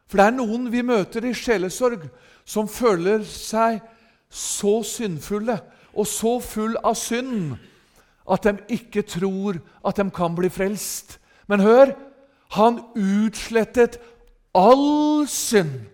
[0.06, 2.08] For det er noen vi møter i sjelesorg,
[2.46, 3.80] som føler seg
[4.36, 5.58] så syndfulle
[5.96, 7.56] og så full av synd
[8.28, 11.16] at de ikke tror at de kan bli frelst.
[11.48, 11.94] Men hør
[12.56, 13.96] han utslettet
[14.54, 15.86] all synd.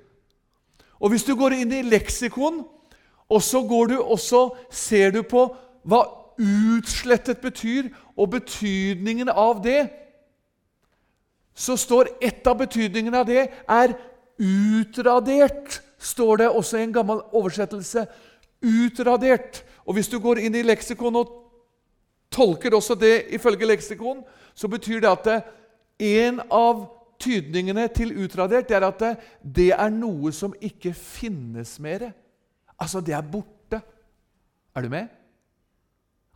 [0.98, 2.62] Og Hvis du går inn i leksikon,
[3.28, 5.48] og så går du også, ser du på
[5.82, 6.02] hva
[6.38, 9.88] utslettet betyr, og betydningen av det,
[11.54, 13.94] så står et av betydningene av det er
[14.38, 18.06] utradert står det også i en gammel oversettelse
[18.62, 19.62] 'utradert'.
[19.86, 21.30] Og Hvis du går inn i leksikon og
[22.30, 24.22] tolker også det ifølge leksikon,
[24.54, 25.44] så betyr det at
[25.98, 26.86] en av
[27.20, 29.02] tydningene til 'utradert' det er at
[29.42, 32.12] det er noe som ikke finnes mer.
[32.78, 33.82] Altså, det er borte.
[34.74, 35.08] Er du med?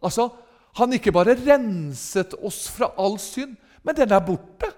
[0.02, 0.28] Altså,
[0.76, 4.68] Han ikke bare renset oss fra all synd, men den er borte.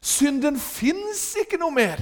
[0.00, 2.00] Synden fins ikke noe mer.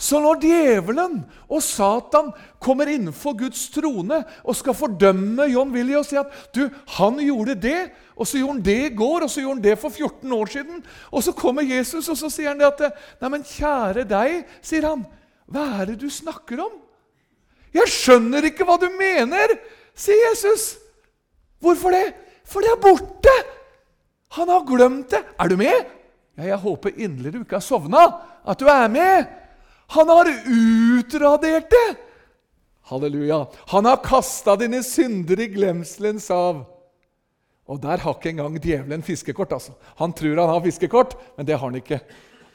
[0.00, 2.30] Så når djevelen og Satan
[2.62, 6.62] kommer innenfor Guds trone og skal fordømme John Willy og si at du,
[6.96, 9.74] han gjorde det, og så gjorde han det i går, og så gjorde han det
[9.80, 10.80] for 14 år siden
[11.12, 14.88] Og så kommer Jesus og så sier han det at Nei, men kjære deg, sier
[14.88, 15.04] han.
[15.50, 16.72] Hva er det du snakker om?
[17.76, 19.52] Jeg skjønner ikke hva du mener,
[19.94, 20.72] sier Jesus.
[21.60, 22.06] Hvorfor det?
[22.48, 23.36] For det er borte!
[24.38, 25.20] Han har glemt det.
[25.36, 25.92] Er du med?
[26.38, 28.06] Ja, jeg håper inderlig du ikke har sovna,
[28.48, 29.39] at du er med.
[29.90, 31.88] Han har utradert det.
[32.90, 33.46] Halleluja.
[33.72, 36.64] Han har kasta dine synder i glemselens hav.
[37.70, 39.52] Og der har ikke engang djevelen fiskekort.
[39.52, 39.72] altså.
[39.98, 42.00] Han tror han har fiskekort, men det har han ikke.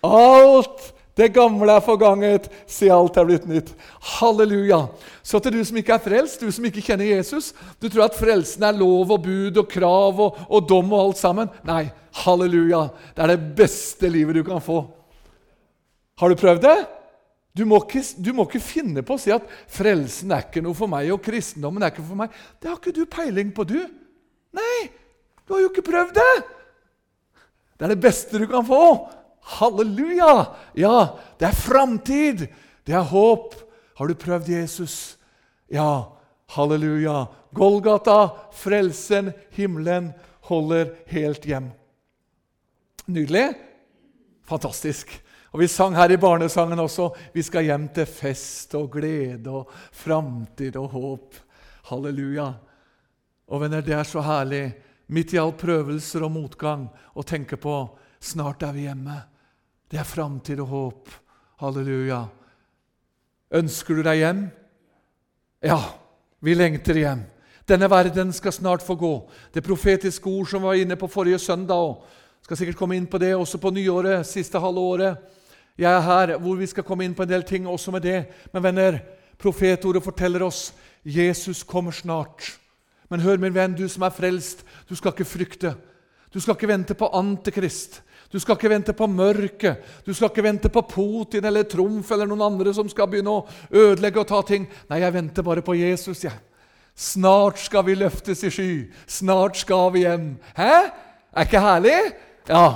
[0.04, 3.70] Alt det gamle er forganget, se alt er blitt nytt.
[4.18, 4.82] Halleluja.
[5.24, 8.18] Så til du som ikke er frelst, du som ikke kjenner Jesus, du tror at
[8.20, 11.52] frelsen er lov og bud og krav og, og dom og alt sammen.
[11.64, 11.86] Nei,
[12.26, 12.90] halleluja.
[13.16, 14.82] Det er det beste livet du kan få.
[16.20, 16.78] Har du prøvd det?
[17.56, 20.76] Du må, ikke, du må ikke finne på å si at 'frelsen er ikke noe
[20.76, 22.34] for meg', og 'kristendommen er ikke for meg'.
[22.60, 23.80] Det har ikke du peiling på, du.
[24.56, 24.90] Nei,
[25.48, 26.36] du har jo ikke prøvd det!
[27.76, 29.08] Det er det beste du kan få.
[29.56, 30.52] Halleluja!
[30.76, 32.48] Ja, det er framtid.
[32.88, 33.56] Det er håp.
[33.96, 35.18] Har du prøvd Jesus?
[35.72, 36.12] Ja,
[36.56, 37.26] halleluja.
[37.56, 40.12] Golgata, frelsen, himmelen
[40.50, 41.72] holder helt hjem.
[43.08, 43.54] Nydelig?
[44.50, 45.12] Fantastisk.
[45.56, 49.70] Og Vi sang her i barnesangen også vi skal hjem til fest og glede og
[49.96, 51.38] framtid og håp.
[51.88, 52.50] Halleluja.
[53.48, 54.74] Og venner, det er så herlig,
[55.08, 57.76] midt i all prøvelser og motgang, å tenke på
[58.20, 59.16] snart er vi hjemme.
[59.88, 61.14] Det er framtid og håp.
[61.64, 62.20] Halleluja.
[63.56, 64.44] Ønsker du deg hjem?
[65.64, 65.80] Ja,
[66.44, 67.24] vi lengter hjem.
[67.64, 69.14] Denne verden skal snart få gå.
[69.56, 73.24] Det profetiske ord som var inne på forrige søndag, og skal sikkert komme inn på
[73.24, 75.32] det også på nyåret, siste halve året.
[75.78, 78.22] Jeg er her hvor vi skal komme inn på en del ting også med det.
[78.54, 79.00] Men venner,
[79.42, 80.70] profetordet forteller oss
[81.04, 82.56] Jesus kommer snart.
[83.10, 85.76] Men hør, min venn, du som er frelst, du skal ikke frykte.
[86.34, 88.02] Du skal ikke vente på Antikrist.
[88.32, 92.28] Du skal ikke vente på mørket, du skal ikke vente på Putin eller Trumf eller
[92.28, 94.66] noen andre som skal begynne å ødelegge og ta ting.
[94.90, 96.24] Nei, jeg venter bare på Jesus.
[96.26, 96.34] jeg.
[96.96, 98.72] Snart skal vi løftes i sky.
[99.08, 100.28] Snart skal vi hjem.
[100.58, 100.74] Hæ?
[101.36, 101.96] Er ikke herlig?
[102.50, 102.68] Ja.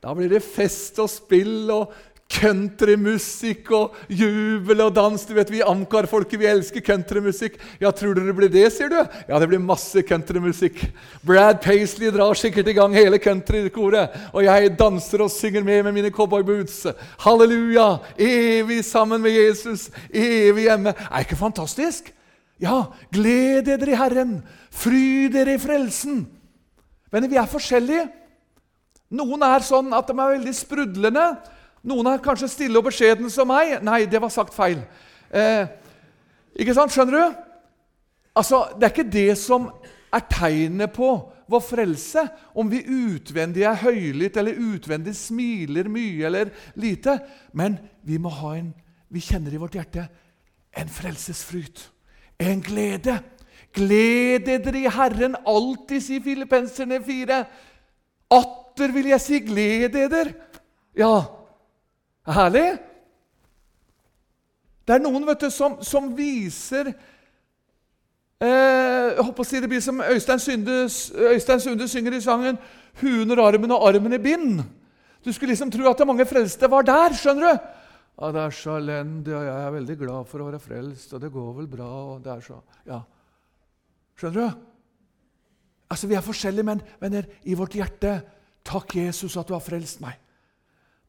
[0.00, 1.92] Da blir det fest og spill og
[2.30, 5.24] countrymusikk og jubel og dans.
[5.26, 7.58] Du vet, Vi Amcar-folket vi elsker countrymusikk.
[7.80, 8.98] Ja, Tror du det blir det, sier du?
[9.28, 10.84] Ja, det blir masse countrymusikk.
[11.26, 14.14] Brad Paisley drar sikkert i gang hele countrykoret.
[14.32, 16.86] Og jeg danser og synger med med mine cowboyboots.
[17.18, 17.98] Halleluja!
[18.16, 20.94] Evig sammen med Jesus, evig hjemme.
[21.10, 22.12] Er ikke fantastisk?
[22.60, 26.26] Ja, gled dere i Herren, fry dere i frelsen.
[27.10, 28.04] Men vi er forskjellige.
[29.10, 31.24] Noen er sånn at de er veldig sprudlende.
[31.86, 33.78] Noen er kanskje stille og beskjeden som meg.
[33.84, 34.82] Nei, det var sagt feil.
[35.32, 35.70] Eh,
[36.60, 36.92] ikke sant?
[36.92, 37.38] Skjønner du?
[38.36, 39.70] Altså, Det er ikke det som
[40.12, 41.10] er tegnet på
[41.50, 42.22] vår frelse,
[42.54, 47.18] om vi utvendig er høylytt eller utvendig smiler mye eller lite.
[47.52, 48.74] Men vi må ha en
[49.10, 50.04] Vi kjenner i vårt hjerte
[50.78, 51.90] en frelsesfryt,
[52.38, 53.16] en glede.
[53.74, 57.40] Gled dere i Herren alltid, sier Filippenserne 4.
[58.30, 60.30] Atter vil jeg si gled dere.
[60.94, 61.39] Ja,
[62.30, 62.78] Herlig!
[64.86, 69.82] Det er noen vet du, som, som viser eh, Jeg håper å si Det blir
[69.84, 70.82] som Øystein Sunde,
[71.30, 72.58] Øystein Sunde synger i sangen
[73.00, 74.64] 'Huen under armen og armen i bind'.
[75.24, 77.14] Du skulle liksom tro at det mange frelste var der.
[77.14, 77.68] skjønner du?
[78.20, 81.20] Ja, 'Det er så elendig, og jeg er veldig glad for å være frelst', og
[81.20, 83.00] 'det går vel bra', og det er så Ja.
[84.16, 84.56] Skjønner du?
[85.90, 88.22] Altså, Vi er forskjellige, men venner, i vårt hjerte
[88.64, 90.18] Takk, Jesus, at du har frelst meg.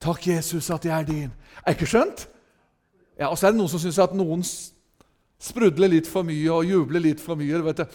[0.02, 1.34] Takk, Jesus, at jeg er din.
[1.62, 2.26] Er ikke skjønt?
[3.20, 4.42] Ja, Og så er det noen som syns at noen
[5.42, 7.62] sprudler litt for mye og jubler litt for mye.
[7.62, 7.86] vet du.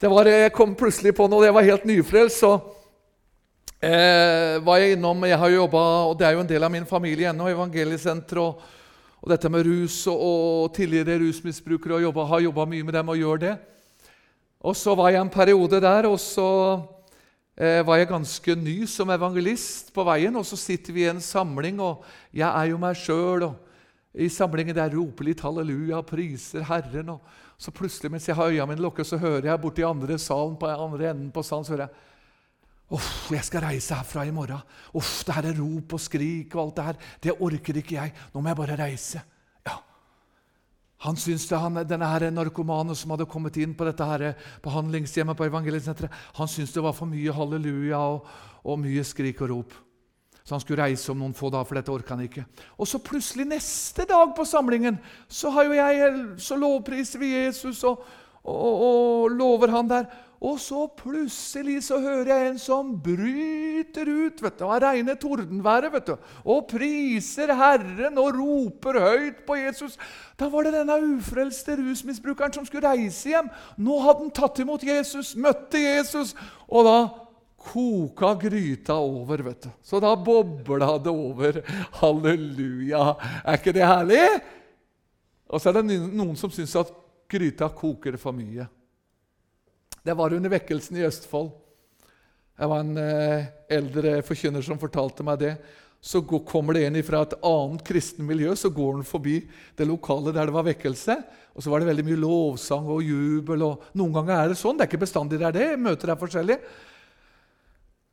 [0.00, 2.60] Det var, Jeg kom plutselig på noe, jeg var helt nyfrelst, så
[3.80, 6.72] eh, var jeg innom Jeg har jo jobba, og det er jo en del av
[6.72, 8.60] min familie ennå, Evangeliesenteret og,
[9.22, 13.08] og, dette med rus og, og tidligere rusmisbrukere, og jobba, har jobba mye med dem
[13.08, 13.56] og gjør det.
[14.60, 16.84] Og så var jeg en periode der, og så eh,
[17.56, 20.34] var jeg ganske ny som evangelist på veien.
[20.34, 22.02] Og så sitter vi i en samling, og
[22.34, 23.46] jeg er jo meg sjøl.
[24.14, 27.14] I samlingen der roper litt halleluja priser Herren.
[27.16, 27.22] Og
[27.58, 30.70] så plutselig, mens jeg har øya mine lukket, så hører jeg borti andre salen på
[30.70, 32.12] andre enden på salen, så hører jeg
[32.92, 34.60] Uff, jeg skal reise herfra i morgen.
[34.94, 36.98] Uff, det her er rop og skrik og alt det her.
[37.24, 38.12] Det orker ikke jeg.
[38.34, 39.22] Nå må jeg bare reise.
[41.04, 44.30] Han syntes det, han, denne her narkomane som hadde kommet inn på dette her
[44.64, 45.48] behandlingshjemmet på
[46.38, 48.24] han syntes det var for mye halleluja og,
[48.64, 49.74] og, mye skrik og rop.
[50.44, 52.44] Så han skulle reise om noen få dager, for dette orka han ikke.
[52.76, 57.84] Og så plutselig neste dag på samlingen så, har jo jeg, så lovpriser vi Jesus,
[57.84, 58.04] og,
[58.44, 60.08] og, og lover han der.
[60.44, 65.92] Og så plutselig så hører jeg en som bryter ut vet du, av reine tordenværet
[65.94, 69.96] vet du, og priser Herren og roper høyt på Jesus.
[70.36, 73.48] Da var det denne ufrelste rusmisbrukeren som skulle reise hjem.
[73.80, 76.34] Nå hadde han tatt imot Jesus, møtte Jesus,
[76.68, 76.98] og da
[77.64, 79.42] koka gryta over.
[79.48, 79.70] vet du.
[79.80, 81.62] Så da bobla det over.
[82.02, 83.14] Halleluja!
[83.44, 84.24] Er ikke det herlig?
[85.48, 86.92] Og så er det noen som syns at
[87.32, 88.68] gryta koker for mye.
[90.04, 91.48] Det var under vekkelsen i Østfold.
[92.60, 95.54] Jeg var en eh, eldre forkynner som fortalte meg det.
[96.04, 99.38] Så kommer det en fra et annet kristen miljø, så går han forbi
[99.78, 101.16] det lokale der det var vekkelse.
[101.56, 103.64] Og så var det veldig mye lovsang og jubel.
[103.64, 104.76] og Noen ganger er det sånn.
[104.76, 105.70] Det er ikke bestandig det er det.
[105.80, 106.60] Møter er forskjellige.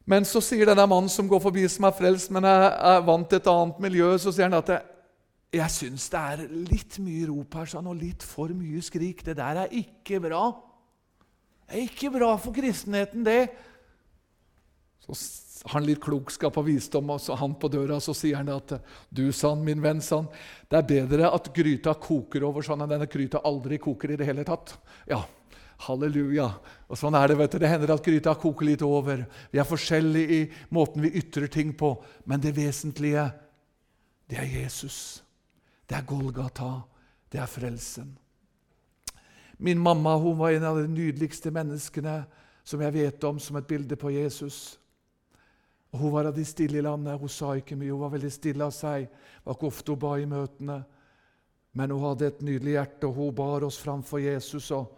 [0.08, 3.28] Men så sier denne mannen som går forbi, som er frelst, men er, er vant
[3.28, 4.88] til et annet miljø, så sier han at jeg,
[5.60, 9.28] jeg syns det er litt mye rop her sånn, og litt for mye skrik.
[9.28, 10.46] Det der er ikke bra.
[11.72, 13.48] Er ikke bra for kristenheten, det.
[15.02, 15.16] Så
[15.72, 18.74] han litt klokskap og visdom, og han på døra, så sier han at
[19.10, 20.28] du, sann, min venn, sann,
[20.70, 24.28] det er bedre at gryta koker over sånn enn denne gryta aldri koker i det
[24.28, 24.74] hele tatt.
[25.10, 25.22] Ja,
[25.88, 26.48] halleluja.
[26.90, 27.60] Og sånn er Det vet du.
[27.62, 29.26] Det hender at gryta koker litt over.
[29.52, 30.42] Vi er forskjellige i
[30.74, 33.30] måten vi ytrer ting på, men det vesentlige,
[34.30, 35.22] det er Jesus.
[35.88, 36.82] Det er Golgata.
[37.32, 38.18] Det er frelsen.
[39.62, 42.24] Min mamma hun var en av de nydeligste menneskene
[42.66, 44.80] som jeg vet om som et bilde på Jesus.
[45.92, 47.20] Og Hun var av de stille i landet.
[47.20, 47.92] Hun sa ikke mye.
[47.92, 49.06] Hun var veldig stille av seg.
[49.06, 50.80] Det var ikke ofte hun ba i møtene.
[51.78, 54.72] Men hun hadde et nydelig hjerte, og hun bar oss framfor Jesus.
[54.72, 54.98] og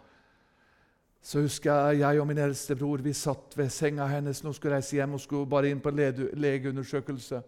[1.24, 4.44] så husker jeg jeg og min eldste bror vi satt ved senga hennes.
[4.44, 6.02] Nå skulle reise hjem hun skulle bare inn på en
[6.36, 7.44] legeundersøkelse.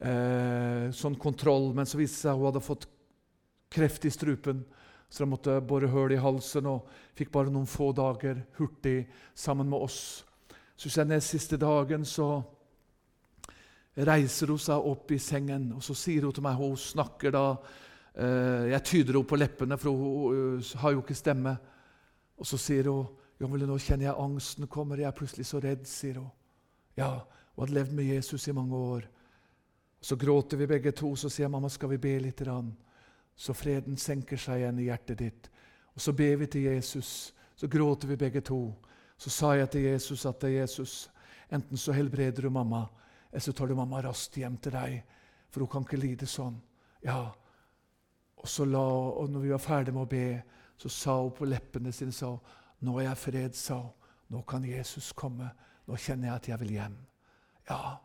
[0.00, 2.88] Eh, sånn kontroll, men så viste det seg at hun hadde fått
[3.70, 4.64] kreft i strupen.
[5.10, 6.86] Så de måtte bore hull i halsen og
[7.18, 10.00] fikk bare noen få dager hurtig sammen med oss.
[10.78, 12.38] Så den siste dagen så
[14.06, 17.44] reiser hun seg opp i sengen, og så sier hun til meg Hun snakker da
[18.14, 21.56] eh, Jeg tyder henne på leppene, for hun, har jo ikke stemme.
[22.38, 25.00] Og så sier hun Jon, nå kjenner jeg angsten kommer.
[25.00, 26.28] Jeg er plutselig så redd, sier hun.
[26.94, 27.14] Ja,
[27.56, 29.06] hun hadde levd med Jesus i mange år.
[30.00, 32.76] Så gråter vi begge to, så sier jeg, 'Mamma, skal vi be litt?' Rann?
[33.40, 35.48] Så freden senker seg igjen i hjertet ditt.
[35.94, 37.32] Og Så ber vi til Jesus.
[37.56, 38.74] Så gråter vi begge to.
[39.16, 41.10] Så sa jeg til Jesus at det er Jesus,
[41.52, 42.86] enten så helbreder du mamma,
[43.30, 45.02] eller så tar du mamma raskt hjem til deg,
[45.50, 46.56] for hun kan ikke lide sånn.
[47.04, 47.32] Ja,
[48.40, 50.42] Og så la, og når vi var ferdige med å be,
[50.80, 52.38] så sa hun på leppene sine sa,
[52.80, 53.92] 'Nå er jeg fred', sa hun.
[54.30, 55.50] 'Nå kan Jesus komme.
[55.86, 57.06] Nå kjenner jeg at jeg vil hjem.'
[57.68, 57.96] Ja,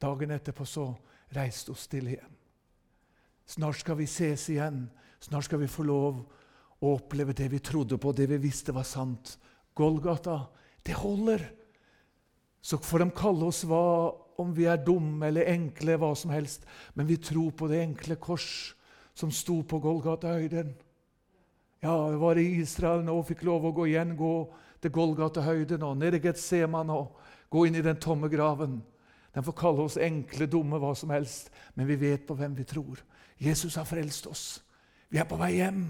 [0.00, 0.94] Dagen etterpå så
[1.36, 2.39] reiste hun stille hjem.
[3.50, 4.84] Snart skal vi ses igjen.
[5.20, 6.20] Snart skal vi få lov
[6.80, 9.34] å oppleve det vi trodde på, det vi visste var sant.
[9.74, 10.44] Golgata,
[10.86, 11.42] det holder.
[12.62, 13.82] Så får de kalle oss hva
[14.40, 18.16] om vi er dumme eller enkle, hva som helst, men vi tror på det enkle
[18.22, 18.46] kors
[19.16, 20.70] som sto på Golgata-høyden.
[21.82, 24.34] Ja, jeg var i Israel nå og fikk lov å gå igjen, gå
[24.80, 27.18] til Golgata-høyden og ned i Getseman og
[27.52, 28.78] gå inn i den tomme graven.
[29.34, 32.66] De får kalle oss enkle, dumme, hva som helst, men vi vet på hvem vi
[32.68, 33.00] tror.
[33.40, 34.44] Jesus har frelst oss.
[35.08, 35.88] Vi er på vei hjem.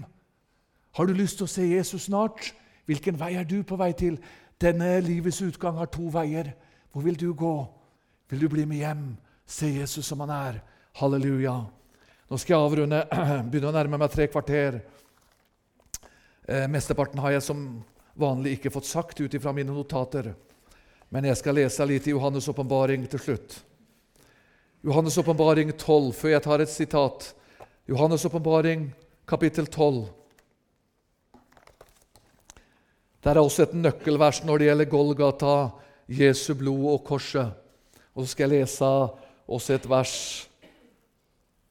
[0.95, 2.53] Har du lyst til å se Jesus snart?
[2.89, 4.17] Hvilken vei er du på vei til?
[4.61, 6.53] Denne livets utgang har to veier.
[6.91, 7.55] Hvor vil du gå?
[8.31, 9.05] Vil du bli med hjem?
[9.45, 10.61] Se Jesus som han er.
[10.99, 11.55] Halleluja.
[12.31, 13.03] Nå skal jeg avrunde.
[13.51, 14.79] Begynne å nærme meg tre kvarter.
[16.47, 17.65] Eh, mesteparten har jeg som
[18.19, 20.31] vanlig ikke fått sagt ut ifra mine notater.
[21.11, 23.57] Men jeg skal lese litt i Johannes' åpenbaring til slutt.
[24.83, 27.31] Johannes' åpenbaring 12, før jeg tar et sitat.
[27.91, 28.85] Johannes' åpenbaring,
[29.27, 30.05] kapittel 12.
[33.19, 35.55] Der er også et nøkkelvers når det gjelder Golgata,
[36.07, 37.51] Jesu blod og korset.
[38.15, 38.93] Og så skal jeg lese
[39.43, 40.15] også et vers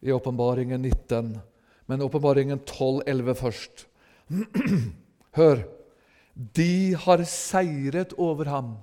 [0.05, 1.33] i åpenbaringen 19,
[1.89, 3.87] men åpenbaringen 12, 11 først.
[5.41, 5.65] Hør!
[6.37, 8.75] De har seiret over ham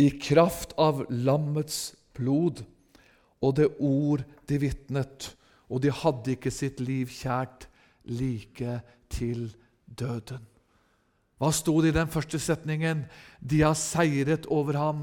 [0.00, 2.64] i kraft av lammets blod
[3.44, 5.34] og det ord de vitnet
[5.68, 7.68] og de hadde ikke sitt liv kjært
[8.08, 8.80] like
[9.12, 9.50] til
[9.84, 10.44] døden.
[11.38, 13.04] Hva sto det i den første setningen?
[13.38, 15.02] De har seiret over ham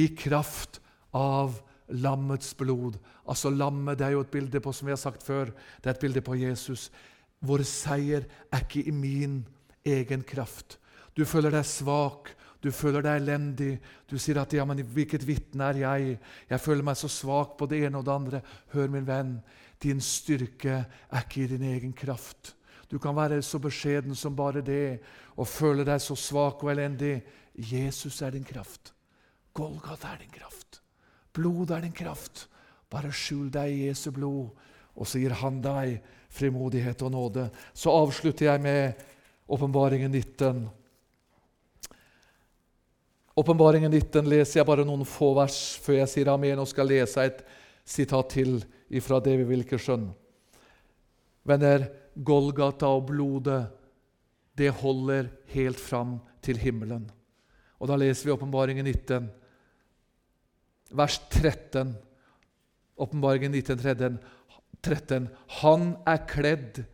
[0.00, 0.80] i kraft
[1.12, 1.58] av
[1.92, 2.96] lammets blod.
[3.28, 5.52] Altså Lammet det er jo et bilde på som vi har sagt før,
[5.82, 6.88] det er et bilde på Jesus.
[7.44, 9.42] Vår seier er ikke i min
[9.84, 10.78] egen kraft.
[11.14, 12.32] Du føler deg svak,
[12.64, 13.74] du føler deg elendig.
[14.08, 17.66] Du sier at ja, men 'hvilket vitne er jeg?' 'Jeg føler meg så svak på
[17.68, 18.42] det ene og det andre.'
[18.72, 19.42] Hør, min venn,
[19.82, 22.54] din styrke er ikke i din egen kraft.
[22.90, 25.00] Du kan være så beskjeden som bare det
[25.36, 27.22] og føle deg så svak og elendig.
[27.54, 28.94] Jesus er din kraft.
[29.52, 30.80] Golgat er din kraft.
[31.32, 32.48] Blod er din kraft.
[32.90, 34.50] Bare skjul deg i Jesu blod,
[34.94, 36.00] og så gir Han deg
[36.30, 37.50] frimodighet og nåde.
[37.74, 38.92] Så avslutter jeg med
[39.48, 40.68] Åpenbaringen 19.
[43.34, 47.24] Åpenbaringen 19 leser jeg bare noen få vers før jeg sier amen og skal lese
[47.26, 47.40] et
[47.82, 48.60] sitat til
[49.02, 50.06] fra David Wilkerson.
[51.42, 53.64] Venner, Golgata og blodet,
[54.54, 57.08] det holder helt fram til himmelen.
[57.82, 59.26] Og Da leser vi Åpenbaringen 19,
[60.94, 61.96] vers 13.
[62.96, 64.18] Åpenbaringen 19, 13.
[64.80, 65.28] 13.
[65.60, 66.84] Han er kledd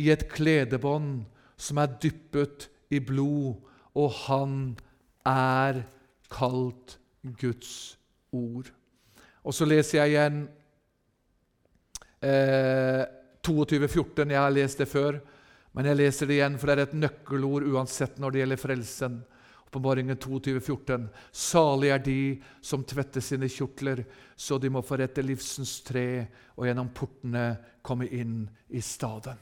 [0.00, 1.26] i et kledebånd
[1.60, 3.60] som er dyppet i blod,
[3.92, 4.89] og han er
[6.30, 6.98] kalt
[7.40, 7.96] Guds
[8.32, 8.70] ord.
[9.44, 10.40] Og så leser jeg igjen
[12.24, 13.04] eh,
[13.46, 14.30] 22,14.
[14.30, 15.20] Jeg har lest det før,
[15.76, 19.20] men jeg leser det igjen, for det er et nøkkelord uansett når det gjelder frelsen.
[19.70, 21.06] Åpenbaringen 22,14.
[21.30, 22.20] Salig er de
[22.60, 24.02] som tvetter sine kjortler,
[24.34, 27.44] så de må forrette livsens tre og gjennom portene
[27.86, 28.42] komme inn
[28.74, 29.38] i staden.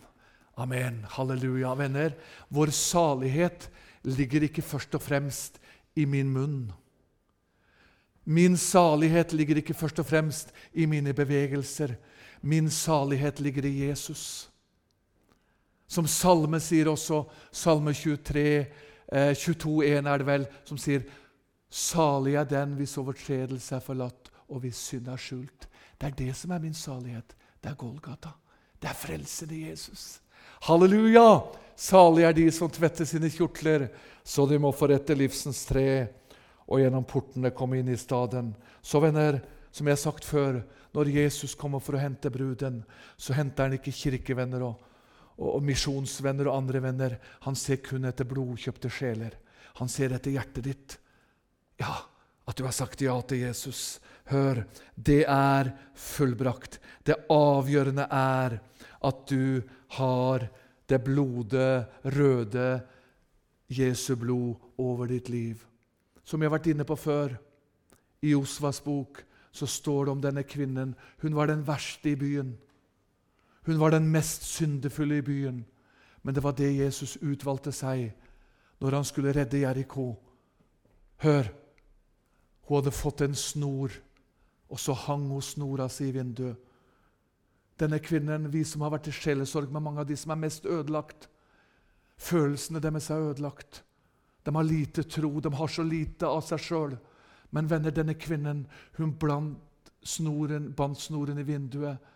[0.59, 1.01] Amen.
[1.14, 2.12] Halleluja, venner.
[2.51, 3.70] Vår salighet
[4.16, 5.59] ligger ikke først og fremst
[5.96, 6.68] i min munn.
[8.24, 11.94] Min salighet ligger ikke først og fremst i mine bevegelser.
[12.42, 14.50] Min salighet ligger i Jesus.
[15.88, 18.66] Som Salme sier også, Salme 23,
[19.12, 21.06] eh, 22,1 er det vel, som sier
[21.70, 25.68] Salig er den hvis overtredelse er forlatt og hvis synd er skjult.
[26.00, 27.34] Det er det som er min salighet.
[27.62, 28.30] Det er Golgata.
[28.82, 30.20] Det er frelsen i Jesus.
[30.66, 31.42] Halleluja!
[31.78, 33.86] Salig er de som tvetter sine kjortler,
[34.26, 36.09] så de må forrette livsens tre
[36.66, 38.50] og gjennom portene komme inn i staden.
[38.82, 39.38] Så, venner,
[39.70, 40.61] som jeg har sagt før,
[40.96, 42.82] når Jesus kommer for å hente bruden,
[43.16, 44.82] så henter han ikke kirkevenner og,
[45.36, 47.16] og, og misjonsvenner og andre venner.
[47.46, 49.38] Han ser kun etter blodkjøpte sjeler.
[49.78, 50.98] Han ser etter hjertet ditt.
[51.78, 51.94] Ja,
[52.48, 54.00] at du har sagt ja til Jesus.
[54.32, 54.64] Hør,
[54.96, 56.80] det er fullbrakt.
[57.06, 58.59] Det avgjørende er
[59.09, 59.62] at du
[59.97, 60.49] har
[60.89, 62.80] det blode, røde
[63.68, 65.64] Jesu blod over ditt liv.
[66.24, 67.36] Som jeg har vært inne på før,
[68.22, 69.22] i Osvas bok
[69.53, 70.95] så står det om denne kvinnen.
[71.22, 72.57] Hun var den verste i byen.
[73.66, 75.64] Hun var den mest syndefulle i byen.
[76.22, 78.11] Men det var det Jesus utvalgte seg
[78.80, 80.14] når han skulle redde Jeriko.
[81.24, 81.49] Hør!
[82.68, 83.93] Hun hadde fått en snor,
[84.68, 86.57] og så hang hun snora si i vinduet.
[87.79, 90.66] Denne kvinnen, vi som har vært i sjelesorg med mange av de som er mest
[90.66, 91.29] ødelagt.
[92.18, 93.85] Følelsene deres er ødelagt.
[94.47, 96.99] De har lite tro, de har så lite av seg sjøl.
[97.55, 98.66] Men venner, denne kvinnen
[98.99, 102.14] hun blant snoren, bandt snoren i vinduet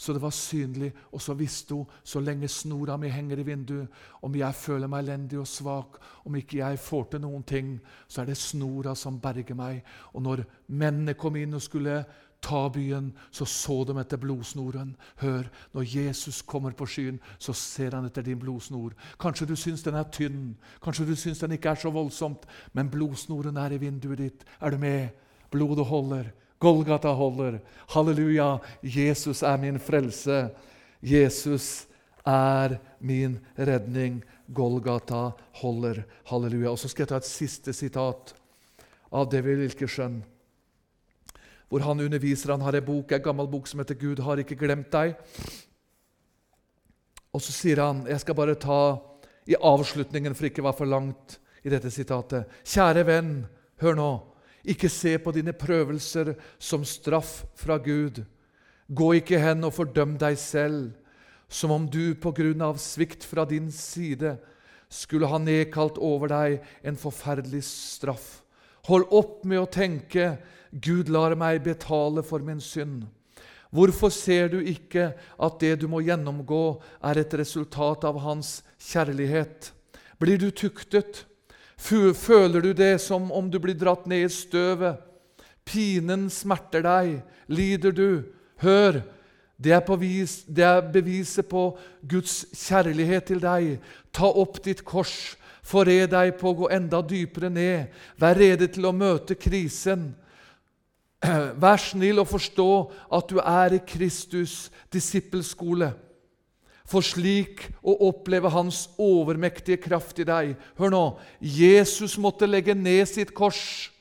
[0.00, 3.88] så det var synlig, og så visste hun så lenge snora mi henger i vinduet,
[4.24, 7.74] om jeg føler meg elendig og svak, om ikke jeg får til noen ting,
[8.08, 9.82] så er det snora som berger meg.
[10.16, 11.98] Og når mennene kom inn og skulle
[12.40, 14.94] ta byen, så så de etter blodsnoren.
[15.20, 18.94] Hør, når Jesus kommer på skyen, så ser han etter din blodsnor.
[19.20, 22.90] Kanskje du syns den er tynn, kanskje du syns den ikke er så voldsomt, men
[22.92, 24.44] blodsnoren er i vinduet ditt.
[24.60, 25.10] Er du med?
[25.50, 26.32] Blodet holder.
[26.60, 27.60] Golgata holder.
[27.94, 28.58] Halleluja!
[28.82, 30.50] Jesus er min frelse.
[31.02, 31.86] Jesus
[32.26, 34.20] er min redning.
[34.52, 35.30] Golgata
[35.62, 36.04] holder.
[36.28, 36.70] Halleluja.
[36.70, 38.34] Og Så skal jeg ta et siste sitat
[39.10, 40.20] av det vi ikke Wilkerson
[41.70, 42.50] hvor han underviser.
[42.50, 45.14] Han har ei bok, en gammel bok som heter 'Gud har ikke glemt deg'.
[47.32, 48.98] Og så sier han Jeg skal bare ta
[49.46, 52.46] i avslutningen, for ikke å være for langt i dette sitatet.
[52.64, 53.46] Kjære venn,
[53.80, 54.10] hør nå.
[54.64, 58.24] Ikke se på dine prøvelser som straff fra Gud.
[58.88, 60.92] Gå ikke hen og fordøm deg selv,
[61.48, 64.36] som om du på grunn av svikt fra din side
[64.90, 68.42] skulle ha nedkalt over deg en forferdelig straff.
[68.88, 70.36] Hold opp med å tenke
[70.70, 73.04] Gud lar meg betale for min synd.
[73.70, 79.70] Hvorfor ser du ikke at det du må gjennomgå, er et resultat av Hans kjærlighet?
[80.18, 81.24] Blir du tuktet?
[81.78, 84.98] Føler du det som om du blir dratt ned i støvet?
[85.64, 87.20] Pinen smerter deg.
[87.48, 88.10] Lider du?
[88.62, 89.02] Hør!
[89.60, 91.74] Det er, vis, det er beviset på
[92.08, 93.74] Guds kjærlighet til deg.
[94.08, 95.36] Ta opp ditt kors.
[95.70, 97.94] Forred deg på å gå enda dypere ned.
[98.18, 100.10] Vær rede til å møte krisen.
[101.62, 102.70] Vær snill og forstå
[103.18, 105.92] at du er i Kristus' disippelskole.
[106.90, 111.04] For slik å oppleve Hans overmektige kraft i deg Hør nå!
[111.38, 113.92] Jesus måtte legge ned sitt kors,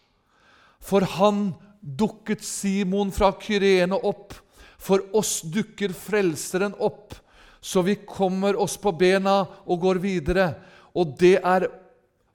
[0.81, 4.33] for han dukket Simon fra Kyrene opp.
[4.79, 7.13] For oss dukker Frelseren opp.
[7.61, 10.53] så vi kommer oss på bena og går videre.
[10.95, 11.67] Og det er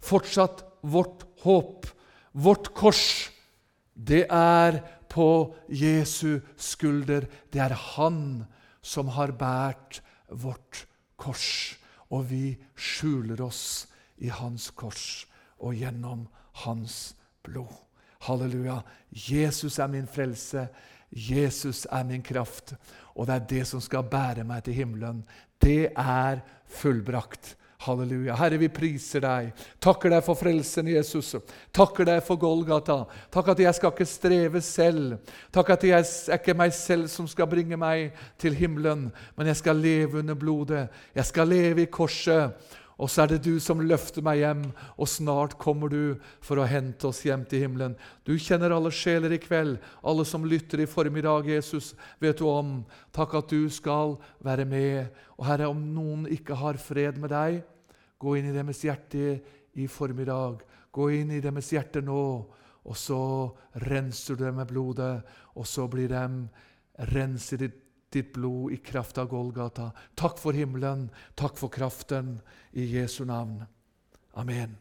[0.04, 1.88] fortsatt vårt håp.
[2.34, 3.30] Vårt kors,
[3.94, 4.80] det er
[5.10, 7.28] på Jesu skulder.
[7.52, 8.44] Det er Han
[8.82, 10.86] som har båret vårt
[11.16, 11.78] kors.
[12.10, 13.86] Og vi skjuler oss
[14.18, 15.24] i Hans kors
[15.58, 16.26] og gjennom
[16.64, 17.72] Hans blod.
[18.26, 18.80] Halleluja.
[19.10, 20.68] Jesus er min frelse.
[21.10, 22.74] Jesus er min kraft.
[23.14, 25.22] Og det er det som skal bære meg til himmelen.
[25.62, 27.54] Det er fullbrakt.
[27.84, 28.36] Halleluja.
[28.38, 29.64] Herre, vi priser deg.
[29.82, 31.34] Takker deg for frelsen, Jesus.
[31.74, 33.02] Takker deg for Golgata.
[33.34, 35.18] Takk at jeg skal ikke streve selv.
[35.54, 39.60] Takk at jeg er ikke meg selv som skal bringe meg til himmelen, men jeg
[39.60, 40.86] skal leve under blodet.
[41.14, 42.56] Jeg skal leve i korset.
[42.94, 44.62] Og så er det du som løfter meg hjem,
[44.94, 46.14] og snart kommer du
[46.44, 47.96] for å hente oss hjem til himmelen.
[48.22, 52.76] Du kjenner alle sjeler i kveld, alle som lytter i formiddag, Jesus, vet du om.
[53.14, 54.14] Takk at du skal
[54.46, 55.10] være med.
[55.34, 57.64] Og Herre, om noen ikke har fred med deg,
[58.24, 59.38] gå inn i deres hjerte
[59.80, 60.64] i formiddag.
[60.94, 62.24] Gå inn i deres hjerte nå,
[62.84, 63.20] og så
[63.86, 65.24] renser du dem med blodet,
[65.56, 66.24] og så blir de
[67.12, 67.70] renset i
[68.14, 69.90] ditt blod i kraft av Golgata.
[70.14, 72.38] Takk for himmelen, takk for kraften,
[72.72, 73.64] i Jesu navn.
[74.38, 74.76] Amen.